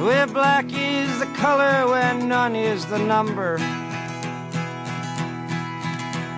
Where 0.00 0.26
black 0.28 0.66
is 0.72 1.18
the 1.18 1.26
color, 1.36 1.88
where 1.88 2.14
none 2.14 2.54
is 2.54 2.86
the 2.86 2.98
number. 2.98 3.58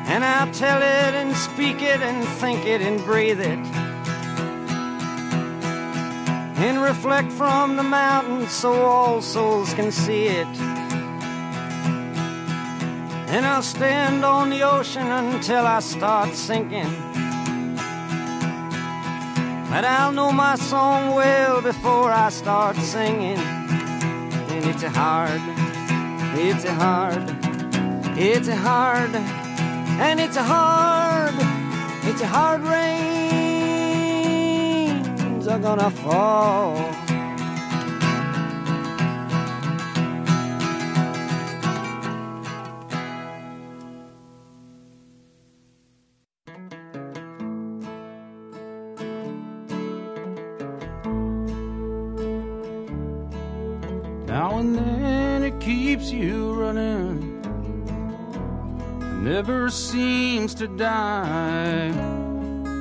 And 0.08 0.24
I'll 0.24 0.50
tell 0.52 0.78
it 0.78 1.14
and 1.14 1.36
speak 1.36 1.82
it 1.82 2.00
and 2.00 2.26
think 2.40 2.64
it 2.64 2.80
and 2.80 3.04
breathe 3.04 3.40
it. 3.40 3.58
And 6.58 6.82
reflect 6.82 7.30
from 7.32 7.76
the 7.76 7.82
mountains 7.82 8.50
so 8.50 8.72
all 8.72 9.20
souls 9.20 9.74
can 9.74 9.92
see 9.92 10.26
it. 10.26 10.48
And 13.28 13.46
I'll 13.46 13.62
stand 13.62 14.24
on 14.24 14.50
the 14.50 14.62
ocean 14.62 15.06
until 15.06 15.66
I 15.66 15.80
start 15.80 16.34
sinking. 16.34 17.09
But 19.70 19.84
I'll 19.84 20.10
know 20.10 20.32
my 20.32 20.56
song 20.56 21.14
well 21.14 21.62
before 21.62 22.10
I 22.10 22.28
start 22.30 22.74
singing. 22.76 23.38
And 23.38 24.64
it's 24.64 24.82
a 24.82 24.90
hard, 24.90 25.40
it's 26.34 26.64
a 26.64 26.74
hard, 26.74 27.22
it's 28.18 28.48
a 28.48 28.56
hard, 28.56 29.14
and 29.14 30.18
it's 30.18 30.36
a 30.36 30.42
hard, 30.42 31.36
it's 32.02 32.20
a 32.20 32.26
hard 32.26 32.62
rains 32.62 33.20
are 35.46 35.60
gonna 35.60 35.90
fall. 35.92 36.99
To 60.60 60.68
die. 60.68 61.90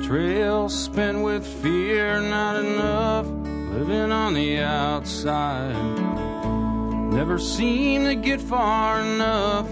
Trail 0.06 0.68
spent 0.68 1.22
with 1.22 1.46
fear, 1.62 2.20
not 2.20 2.56
enough, 2.56 3.24
living 3.72 4.12
on 4.12 4.34
the 4.34 4.58
outside. 4.58 5.74
Never 7.10 7.38
seem 7.38 8.04
to 8.04 8.16
get 8.16 8.38
far 8.38 9.00
enough, 9.00 9.66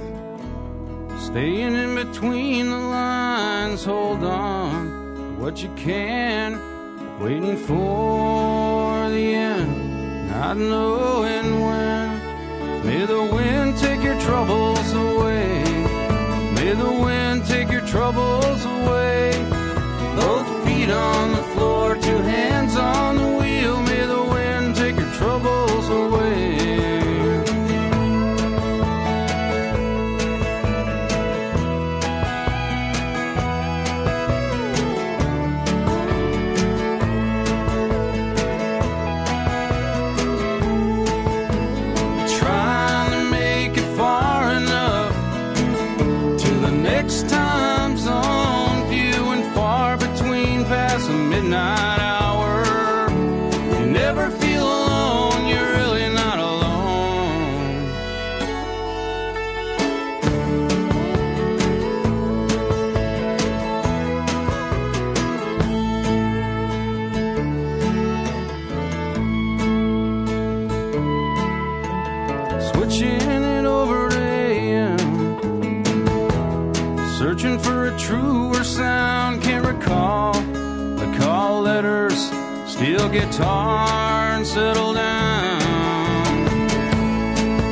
staying 1.21 1.75
in 1.75 1.95
between 1.97 2.71
the 2.71 2.79
lines. 2.79 3.85
Hold 3.85 4.25
on 4.25 5.39
what 5.39 5.63
you 5.63 5.69
can, 5.77 6.59
waiting 7.21 7.59
for 7.59 9.11
the 9.11 9.35
end, 9.35 10.31
not 10.31 10.57
knowing 10.57 11.61
when. 11.61 12.87
May 12.87 13.05
the 13.05 13.23
wind 13.23 13.77
take 13.77 14.03
your 14.03 14.19
troubles 14.23 14.95
away. 14.95 15.63
May 16.55 16.73
the 16.73 16.91
wind 16.91 17.28
troubles 17.99 18.65
away. 18.65 19.33
Both 20.15 20.49
feet 20.65 20.89
on 20.89 21.33
the 21.33 21.48
Searching 77.19 77.59
for 77.59 77.89
a 77.89 77.99
truer 77.99 78.63
sound, 78.63 79.43
can't 79.43 79.67
recall 79.67 80.35
the 80.35 81.13
call 81.19 81.63
letters, 81.63 82.31
steel 82.65 83.09
guitar, 83.09 84.37
and 84.37 84.47
settle 84.47 84.93
down. 84.93 85.59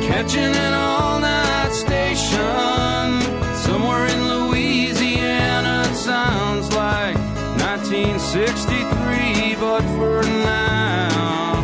Catching 0.03 0.53
an 0.53 0.73
all 0.73 1.21
night 1.21 1.71
station 1.71 3.21
somewhere 3.55 4.07
in 4.07 4.27
Louisiana, 4.27 5.85
it 5.89 5.95
sounds 5.95 6.69
like 6.75 7.15
1963, 7.15 9.55
but 9.61 9.81
for 9.95 10.23
now, 10.43 11.63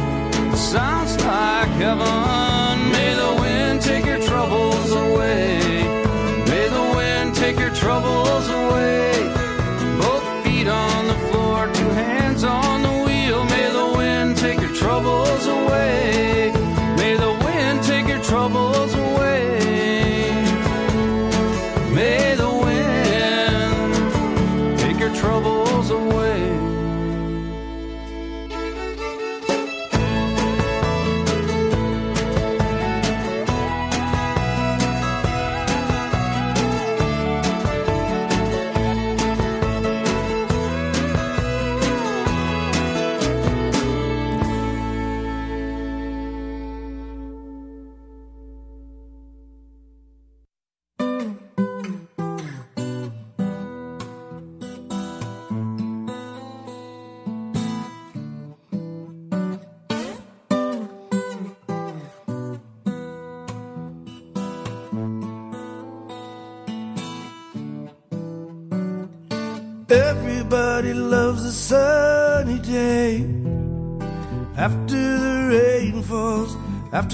sounds 0.56 1.18
like 1.26 1.68
heaven. 1.82 2.43
troubles 7.84 8.48
away. 8.48 9.12
Both 10.00 10.26
feet 10.44 10.70
on 10.70 11.08
the 11.08 11.20
floor, 11.28 11.70
two 11.74 11.90
hands 11.90 12.46
on 12.46 12.82
the 12.82 12.96
wheel. 13.06 13.44
May 13.44 13.68
the 13.80 13.88
wind 13.98 14.38
take 14.38 14.60
your 14.62 14.74
troubles 14.74 15.46
away. 15.48 16.54
May 16.96 17.16
the 17.26 17.34
wind 17.46 17.84
take 17.84 18.08
your 18.08 18.24
troubles 18.24 18.94
away. 18.94 19.42
May 21.94 22.36
the 22.44 22.52
wind 22.66 23.94
take 24.80 24.98
your 24.98 25.14
troubles 25.14 25.53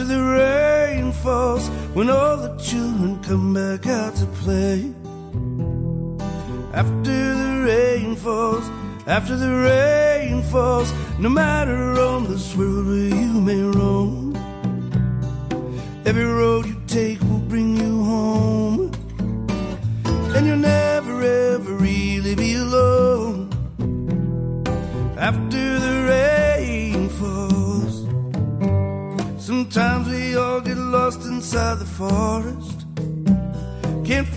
the 0.10 0.24
rain 0.24 1.12
falls 1.12 1.68
when 1.94 2.10
all 2.10 2.36
the 2.36 2.58
children 2.58 3.22
come 3.22 3.54
back 3.54 3.86
out 3.86 4.16
to 4.16 4.26
play. 4.42 4.92
After 6.74 7.36
the 7.44 7.64
rain 7.68 8.16
falls, 8.16 8.68
after 9.06 9.36
the 9.38 9.54
rain 9.70 10.42
falls, 10.44 10.92
no 11.20 11.30
matter 11.30 11.89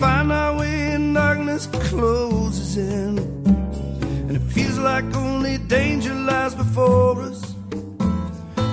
find 0.03 0.32
our 0.32 0.59
way 0.59 0.94
and 0.94 1.14
darkness 1.14 1.68
closes 1.88 2.76
in. 2.76 3.18
And 4.26 4.32
it 4.32 4.44
feels 4.53 4.76
like 4.76 5.05
only 5.14 5.59
danger 5.59 6.12
lies 6.12 6.57
before 6.57 7.22
us. 7.22 7.55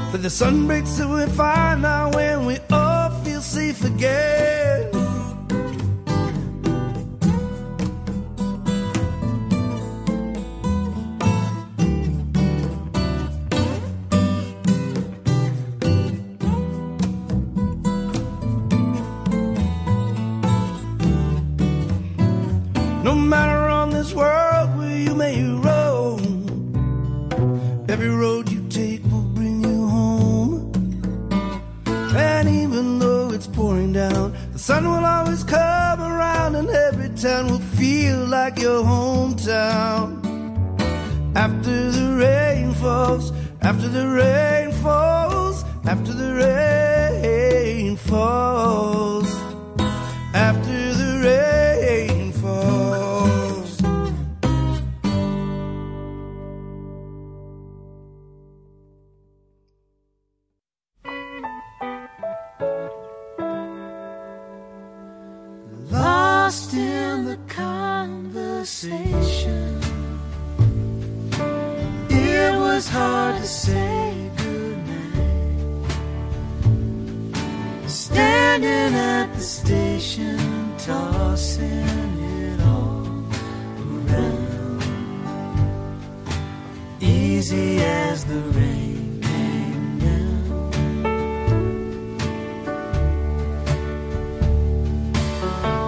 For 0.09 0.17
the 0.17 0.31
sun 0.31 0.65
breaks 0.65 0.99
and 0.99 1.13
we 1.13 1.27
find 1.27 1.85
our 1.85 2.09
way 2.15 2.29
and 2.33 2.47
we 2.47 2.57
all 2.71 3.11
feel 3.23 3.41
safe 3.41 3.83
again. 3.85 4.58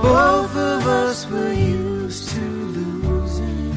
Both 0.01 0.55
of 0.55 0.87
us 0.87 1.27
were 1.27 1.53
used 1.53 2.29
to 2.29 2.41
losing. 2.77 3.73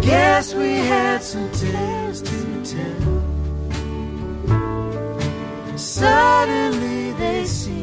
Guess 0.00 0.54
we 0.54 0.76
had 0.92 1.22
some 1.22 1.50
tales 1.52 2.22
to 2.22 2.62
tell. 2.64 3.22
Suddenly 5.76 7.12
they 7.12 7.44
see. 7.44 7.77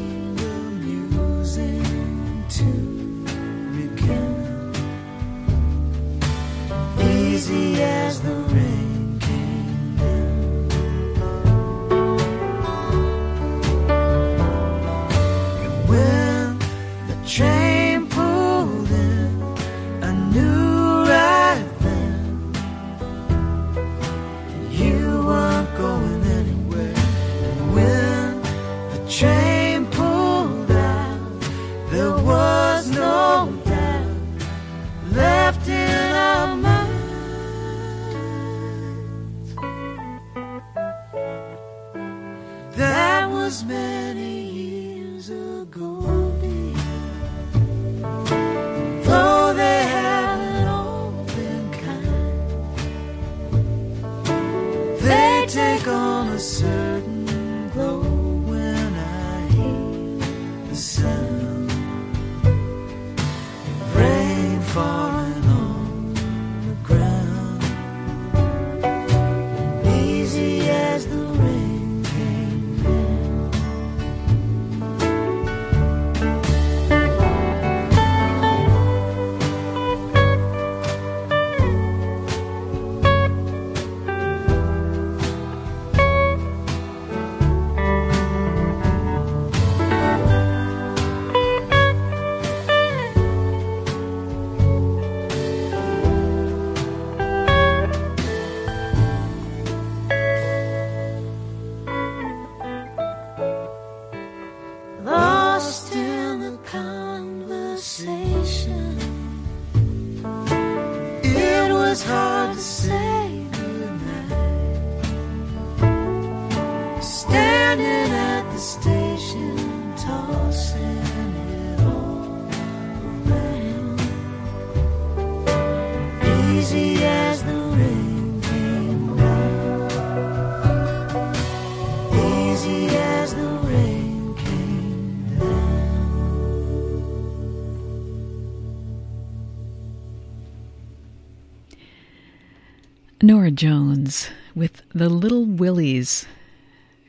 Jones 143.56 144.28
with 144.54 144.82
the 144.94 145.08
Little 145.08 145.46
Willies 145.46 146.26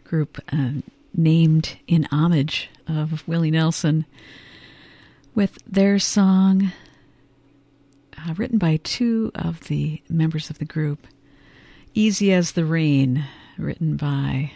group 0.06 0.40
uh, 0.52 0.70
named 1.14 1.78
in 1.88 2.08
homage 2.10 2.70
of 2.88 3.28
Willie 3.28 3.52
Nelson 3.52 4.06
with 5.36 5.60
their 5.68 6.00
song 6.00 6.72
uh, 8.18 8.34
written 8.38 8.58
by 8.58 8.78
two 8.78 9.30
of 9.36 9.68
the 9.68 10.02
members 10.10 10.50
of 10.50 10.58
the 10.58 10.66
group 10.66 11.06
Easy 11.94 12.32
as 12.32 12.54
the 12.54 12.64
Rain 12.64 13.26
written 13.58 13.98
by 13.98 14.54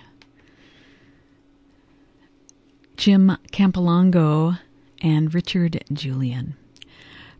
Jim 2.95 3.37
Campolongo 3.51 4.59
and 5.01 5.33
Richard 5.33 5.83
Julian 5.91 6.55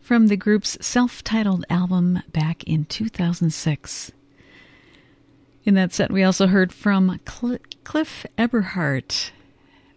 from 0.00 0.26
the 0.26 0.36
group's 0.36 0.76
self 0.84 1.24
titled 1.24 1.64
album 1.70 2.22
back 2.32 2.62
in 2.64 2.84
2006. 2.84 4.12
In 5.64 5.74
that 5.74 5.92
set, 5.92 6.10
we 6.10 6.24
also 6.24 6.48
heard 6.48 6.72
from 6.72 7.20
Cl- 7.28 7.58
Cliff 7.84 8.26
Eberhardt 8.36 9.30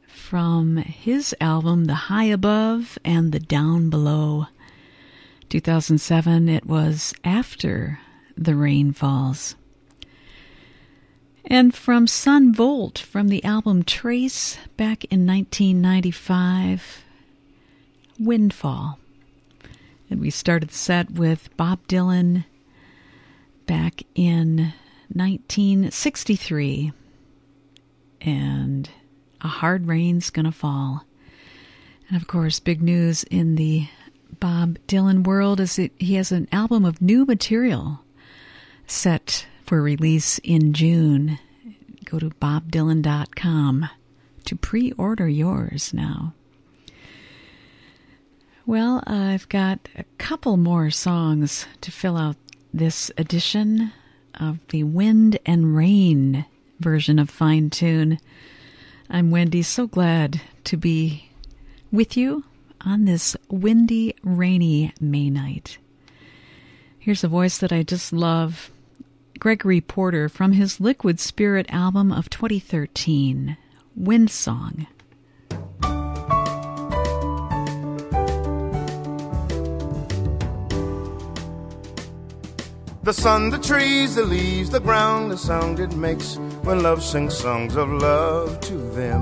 from 0.07 0.77
his 0.77 1.35
album 1.41 1.85
The 1.85 1.95
High 1.95 2.25
Above 2.25 2.99
and 3.03 3.31
The 3.31 3.39
Down 3.39 3.89
Below. 3.89 4.45
2007, 5.49 6.49
it 6.49 6.67
was 6.67 7.15
After 7.23 7.99
the 8.37 8.55
Rain 8.55 8.91
Falls. 8.91 9.55
And 11.45 11.73
from 11.73 12.05
Son 12.05 12.53
Volt 12.53 12.99
from 12.99 13.29
the 13.29 13.43
album 13.43 13.83
Trace 13.83 14.57
back 14.77 15.05
in 15.05 15.25
1995, 15.25 17.03
Windfall. 18.19 18.99
And 20.11 20.19
we 20.19 20.29
started 20.29 20.69
the 20.69 20.75
set 20.75 21.11
with 21.11 21.55
Bob 21.57 21.87
Dylan 21.87 22.45
back 23.65 24.03
in 24.13 24.73
1963. 25.09 26.91
And 28.21 28.89
A 29.41 29.47
Hard 29.47 29.87
Rain's 29.87 30.29
Gonna 30.29 30.51
Fall. 30.51 31.05
And 32.07 32.17
of 32.17 32.27
course, 32.27 32.59
big 32.59 32.81
news 32.81 33.23
in 33.25 33.55
the 33.55 33.87
Bob 34.39 34.77
Dylan 34.87 35.23
world 35.23 35.59
is 35.59 35.75
that 35.77 35.91
he 35.97 36.15
has 36.15 36.31
an 36.31 36.47
album 36.51 36.85
of 36.85 37.01
new 37.01 37.25
material 37.25 38.01
set 38.85 39.47
for 39.63 39.81
release 39.81 40.39
in 40.39 40.73
June. 40.73 41.39
Go 42.05 42.19
to 42.19 42.29
bobdylan.com 42.29 43.89
to 44.45 44.55
pre 44.55 44.91
order 44.93 45.27
yours 45.27 45.93
now. 45.93 46.33
Well, 48.65 49.03
I've 49.05 49.47
got 49.49 49.89
a 49.95 50.03
couple 50.17 50.57
more 50.57 50.89
songs 50.89 51.67
to 51.81 51.91
fill 51.91 52.17
out 52.17 52.35
this 52.73 53.11
edition 53.17 53.91
of 54.39 54.59
the 54.69 54.83
Wind 54.83 55.39
and 55.45 55.75
Rain 55.75 56.45
version 56.79 57.19
of 57.19 57.29
Fine 57.29 57.69
Tune. 57.69 58.19
I'm 59.09 59.31
Wendy, 59.31 59.61
so 59.61 59.87
glad 59.87 60.41
to 60.65 60.77
be 60.77 61.29
with 61.91 62.17
you 62.17 62.43
on 62.81 63.05
this 63.05 63.35
windy, 63.49 64.15
rainy 64.23 64.93
May 64.99 65.29
night. 65.29 65.77
Here's 66.99 67.23
a 67.23 67.27
voice 67.27 67.57
that 67.57 67.71
I 67.71 67.83
just 67.83 68.11
love 68.11 68.71
Gregory 69.39 69.81
Porter 69.81 70.29
from 70.29 70.53
his 70.53 70.79
Liquid 70.79 71.19
Spirit 71.19 71.65
album 71.69 72.11
of 72.11 72.29
2013, 72.29 73.57
Wind 73.95 74.31
Song. 74.31 74.87
The 83.05 83.13
sun, 83.13 83.51
the 83.51 83.59
trees, 83.59 84.15
the 84.15 84.23
leaves, 84.23 84.71
the 84.71 84.79
ground, 84.79 85.29
the 85.29 85.37
sound 85.37 85.79
it 85.79 85.95
makes 85.95 86.37
when 86.63 86.81
love 86.81 87.03
sings 87.03 87.37
songs 87.37 87.75
of 87.75 87.87
love 87.87 88.59
to 88.61 88.73
them. 88.73 89.21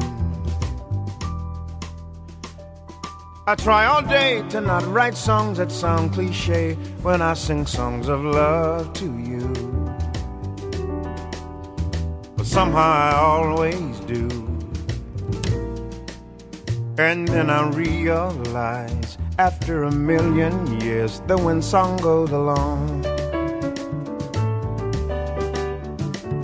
I 3.46 3.56
try 3.56 3.86
all 3.86 4.02
day 4.02 4.42
to 4.52 4.62
not 4.62 4.86
write 4.86 5.18
songs 5.18 5.58
that 5.58 5.70
sound 5.70 6.14
cliche 6.14 6.76
when 7.02 7.22
I 7.22 7.34
sing 7.34 7.66
songs 7.66 8.08
of 8.08 8.24
love 8.24 8.94
to 8.94 9.18
you. 9.20 9.52
But 12.38 12.46
somehow 12.46 12.80
I 12.80 13.16
always 13.16 14.00
do. 14.08 14.30
And 16.98 17.28
then 17.28 17.50
I 17.50 17.68
realize 17.72 19.18
after 19.38 19.84
a 19.84 19.92
million 19.92 20.80
years, 20.80 21.20
the 21.28 21.38
wind 21.38 21.66
song 21.66 21.98
goes 21.98 22.32
along. 22.32 23.13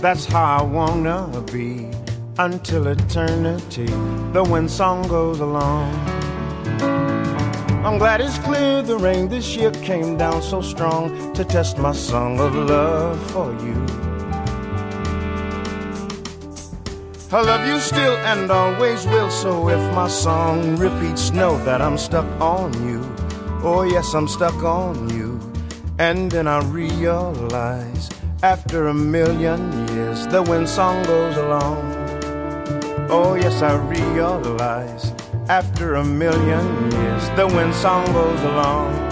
That's 0.00 0.24
how 0.24 0.60
I 0.60 0.62
wanna 0.62 1.44
be 1.52 1.90
until 2.38 2.86
eternity. 2.86 3.84
The 4.32 4.42
wind 4.42 4.70
song 4.70 5.06
goes 5.08 5.40
along. 5.40 5.92
I'm 7.84 7.98
glad 7.98 8.22
it's 8.22 8.38
clear 8.38 8.80
the 8.80 8.96
rain 8.96 9.28
this 9.28 9.54
year 9.56 9.70
came 9.70 10.16
down 10.16 10.40
so 10.40 10.62
strong 10.62 11.34
to 11.34 11.44
test 11.44 11.76
my 11.76 11.92
song 11.92 12.40
of 12.40 12.54
love 12.54 13.20
for 13.30 13.52
you. 13.60 13.76
I 17.30 17.42
love 17.42 17.66
you 17.68 17.78
still 17.78 18.16
and 18.24 18.50
always 18.50 19.06
will, 19.06 19.30
so 19.30 19.68
if 19.68 19.94
my 19.94 20.08
song 20.08 20.76
repeats, 20.76 21.30
know 21.30 21.62
that 21.64 21.82
I'm 21.82 21.98
stuck 21.98 22.26
on 22.40 22.72
you. 22.88 23.02
Oh, 23.62 23.82
yes, 23.82 24.14
I'm 24.14 24.28
stuck 24.28 24.62
on 24.64 25.10
you. 25.10 25.38
And 25.98 26.30
then 26.30 26.48
I 26.48 26.60
realize 26.70 28.08
after 28.42 28.88
a 28.88 28.94
million 28.94 29.60
years, 29.72 29.89
the 30.26 30.42
wind 30.42 30.68
song 30.68 31.02
goes 31.04 31.36
along. 31.36 31.78
Oh, 33.10 33.34
yes, 33.34 33.62
I 33.62 33.76
realize 33.86 35.12
after 35.48 35.96
a 35.96 36.04
million 36.04 36.90
years, 36.92 37.28
the 37.30 37.46
wind 37.46 37.74
song 37.74 38.04
goes 38.12 38.40
along. 38.42 39.09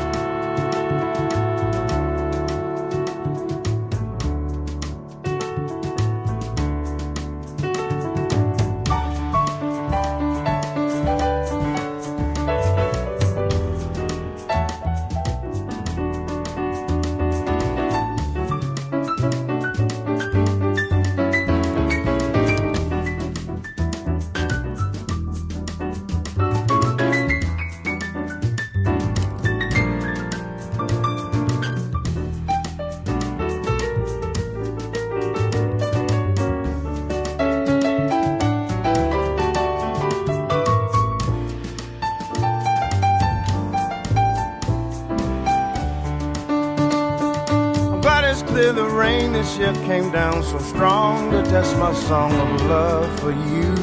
Year 49.59 49.75
came 49.87 50.11
down 50.13 50.43
so 50.43 50.59
strong 50.59 51.31
to 51.33 51.43
test 51.43 51.77
my 51.79 51.93
song 51.93 52.33
of 52.33 52.63
love 52.67 53.21
for 53.21 53.33
you. 53.33 53.75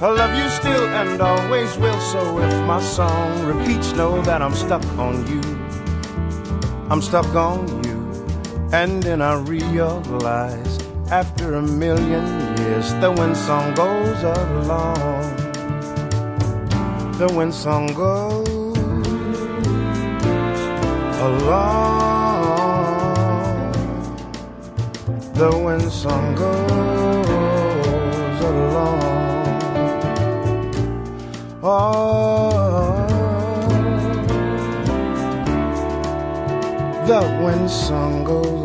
I 0.00 0.08
love 0.08 0.34
you 0.34 0.48
still 0.48 0.88
and 1.00 1.20
always 1.20 1.76
will, 1.76 2.00
so 2.00 2.38
if 2.38 2.66
my 2.66 2.80
song 2.80 3.44
repeats, 3.44 3.92
know 3.92 4.22
that 4.22 4.40
I'm 4.40 4.54
stuck 4.54 4.84
on 4.98 5.26
you. 5.26 5.42
I'm 6.88 7.02
stuck 7.02 7.34
on 7.34 7.66
you. 7.84 7.98
And 8.72 9.02
then 9.02 9.20
I 9.20 9.34
realize 9.34 10.78
after 11.10 11.54
a 11.56 11.62
million 11.62 12.24
years, 12.58 12.94
the 12.94 13.12
wind 13.12 13.36
song 13.36 13.74
goes 13.74 14.22
along. 14.22 15.36
The 17.18 17.30
wind 17.36 17.52
song 17.52 17.88
goes 17.88 18.78
along. 21.20 22.09
The 25.40 25.56
wind 25.56 25.90
song 25.90 26.34
goes 26.34 27.28
along. 28.44 29.00
Oh, 31.62 33.06
the 37.06 37.20
wind 37.42 37.70
song 37.70 38.22
goes 38.24 38.59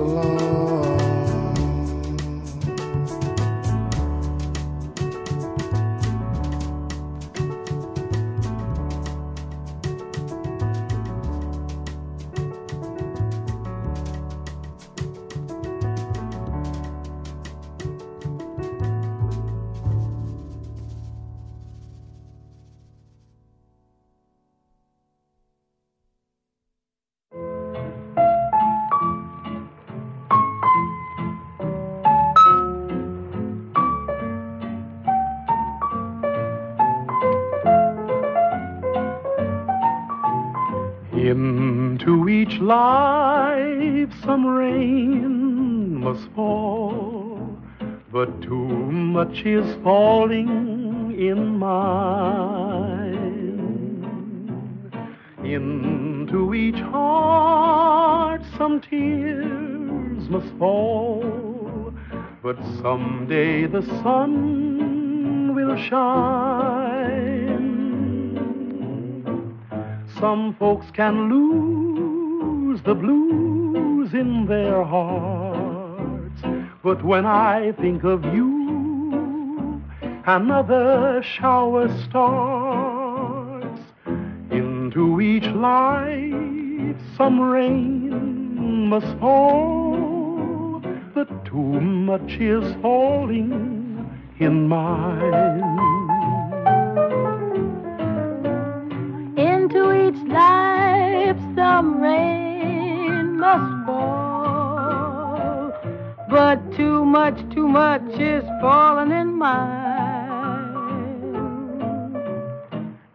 life 42.65 44.11
some 44.23 44.45
rain 44.45 45.95
must 45.99 46.27
fall, 46.35 47.59
but 48.11 48.41
too 48.41 48.67
much 48.67 49.45
is 49.45 49.65
falling 49.83 51.15
in 51.15 51.59
mine. 51.59 53.21
Into 55.43 56.55
each 56.55 56.79
heart 56.79 58.41
some 58.57 58.81
tears 58.81 60.27
must 60.27 60.51
fall, 60.57 61.93
but 62.41 62.57
someday 62.81 63.67
the 63.67 63.83
sun 64.01 65.53
will 65.53 65.77
shine. 65.77 67.05
Some 70.19 70.55
folks 70.57 70.89
can 70.91 71.29
lose 71.29 71.84
the 72.85 72.93
blues 72.93 74.13
in 74.13 74.45
their 74.45 74.83
hearts, 74.83 76.41
but 76.83 77.03
when 77.03 77.25
I 77.25 77.71
think 77.71 78.03
of 78.03 78.23
you, 78.25 79.81
another 80.27 81.23
shower 81.23 81.87
starts. 82.03 83.81
Into 84.51 85.19
each 85.19 85.47
life 85.47 86.95
some 87.17 87.41
rain 87.41 88.87
must 88.87 89.17
fall, 89.17 90.79
but 91.15 91.27
too 91.43 91.81
much 91.81 92.33
is 92.33 92.63
falling 92.83 93.51
in 94.37 94.67
mine. 94.67 95.63
Into 99.37 99.81
each 100.07 100.21
life 100.29 101.39
some 101.55 101.99
rain 101.99 102.44
but 106.35 106.59
too 106.75 107.05
much, 107.05 107.37
too 107.53 107.65
much 107.65 108.19
is 108.19 108.43
falling 108.59 109.09
in 109.09 109.37
mine. 109.37 110.75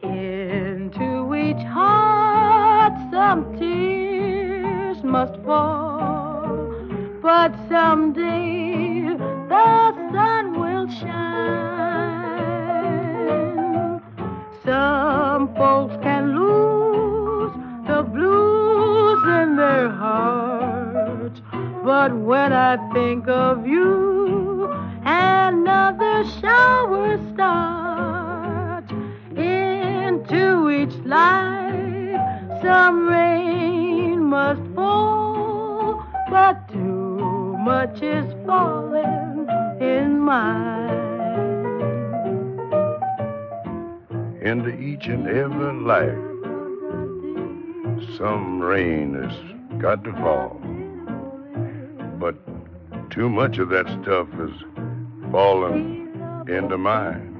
Into 0.02 1.34
each 1.34 1.62
heart 1.66 2.94
some 3.10 3.58
tears 3.58 5.02
must 5.02 5.34
fall, 5.44 6.66
but 7.20 7.52
someday 7.68 8.69
but 22.10 22.18
when 22.18 22.52
I 22.52 22.76
think 22.92 23.28
of 23.28 23.68
you, 23.68 24.68
another 25.04 26.24
shower 26.40 27.20
starts. 27.32 28.90
Into 29.36 30.70
each 30.70 30.96
life, 31.06 32.20
some 32.62 33.06
rain 33.06 34.24
must 34.24 34.60
fall, 34.74 36.04
but 36.28 36.68
too 36.72 37.56
much 37.58 38.02
is 38.02 38.26
falling 38.44 39.46
in 39.80 40.18
mine. 40.18 40.90
into 44.42 44.70
each 44.70 45.06
and 45.06 45.28
every 45.28 45.74
life. 45.74 46.18
Some 48.16 48.58
rain 48.58 49.14
has 49.14 49.80
got 49.80 50.02
to 50.04 50.12
fall. 50.14 50.59
Too 53.20 53.28
much 53.28 53.58
of 53.58 53.68
that 53.68 53.86
stuff 54.02 54.30
has 54.30 54.50
fallen 55.30 56.08
into 56.48 56.78
mine. 56.78 57.36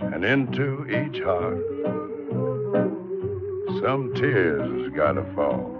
And 0.00 0.24
into 0.24 0.86
each 0.86 1.20
heart, 1.20 1.58
some 3.82 4.12
tears 4.14 4.84
has 4.84 4.92
got 4.92 5.14
to 5.14 5.24
fall. 5.34 5.74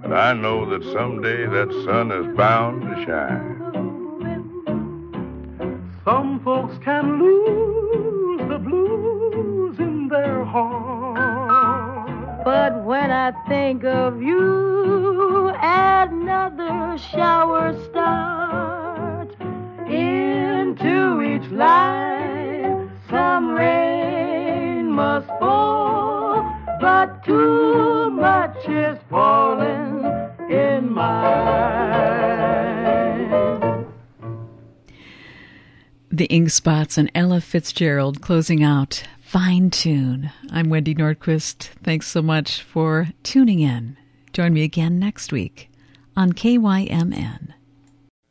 But 0.00 0.14
I 0.14 0.32
know 0.32 0.64
that 0.70 0.82
someday 0.90 1.44
that 1.44 1.70
sun 1.84 2.10
is 2.10 2.34
bound 2.34 2.80
to 2.80 3.04
shine. 3.04 3.58
Some 6.02 6.40
folks 6.42 6.78
can 6.82 7.18
lose 7.18 7.81
I 13.24 13.30
think 13.46 13.84
of 13.84 14.20
you, 14.20 15.52
another 15.62 16.98
shower 16.98 17.72
starts. 17.84 19.36
Into 19.88 21.22
each 21.22 21.48
life, 21.52 22.90
some 23.08 23.50
rain 23.50 24.90
must 24.90 25.28
fall, 25.38 26.42
but 26.80 27.24
too 27.24 28.10
much 28.10 28.68
is 28.68 28.98
falling 29.08 30.04
in 30.50 30.92
mine. 30.92 31.12
The 36.10 36.26
Ink 36.26 36.50
Spots 36.50 36.98
and 36.98 37.08
Ella 37.14 37.40
Fitzgerald 37.40 38.20
closing 38.20 38.64
out 38.64 39.04
Fine 39.32 39.70
Tune. 39.70 40.30
I'm 40.50 40.68
Wendy 40.68 40.94
Nordquist. 40.94 41.70
Thanks 41.82 42.06
so 42.06 42.20
much 42.20 42.60
for 42.60 43.08
tuning 43.22 43.60
in. 43.60 43.96
Join 44.34 44.52
me 44.52 44.62
again 44.62 44.98
next 44.98 45.32
week 45.32 45.70
on 46.14 46.34
KYMN. 46.34 47.54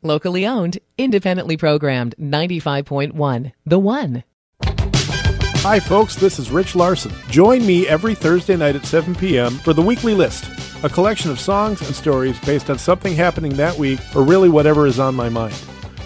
Locally 0.02 0.46
owned, 0.46 0.78
independently 0.96 1.56
programmed, 1.56 2.14
95.1 2.20 3.50
The 3.66 3.80
One. 3.80 4.22
Hi, 4.62 5.80
folks, 5.80 6.14
this 6.14 6.38
is 6.38 6.52
Rich 6.52 6.76
Larson. 6.76 7.10
Join 7.28 7.66
me 7.66 7.88
every 7.88 8.14
Thursday 8.14 8.54
night 8.54 8.76
at 8.76 8.86
7 8.86 9.16
p.m. 9.16 9.54
for 9.54 9.72
the 9.72 9.82
Weekly 9.82 10.14
List, 10.14 10.48
a 10.84 10.88
collection 10.88 11.32
of 11.32 11.40
songs 11.40 11.80
and 11.84 11.96
stories 11.96 12.38
based 12.46 12.70
on 12.70 12.78
something 12.78 13.16
happening 13.16 13.56
that 13.56 13.76
week 13.76 13.98
or 14.14 14.22
really 14.22 14.48
whatever 14.48 14.86
is 14.86 15.00
on 15.00 15.16
my 15.16 15.28
mind. 15.28 15.60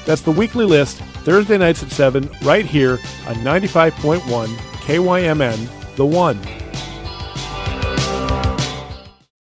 That's 0.07 0.23
the 0.23 0.33
Weekly 0.33 0.65
List, 0.65 0.97
Thursday 1.27 1.59
nights 1.59 1.83
at 1.83 1.91
7, 1.91 2.31
right 2.41 2.65
here 2.65 2.93
on 3.27 3.35
95.1 3.45 4.76
KYMN, 4.87 5.69
The 5.97 6.07
One. 6.07 6.39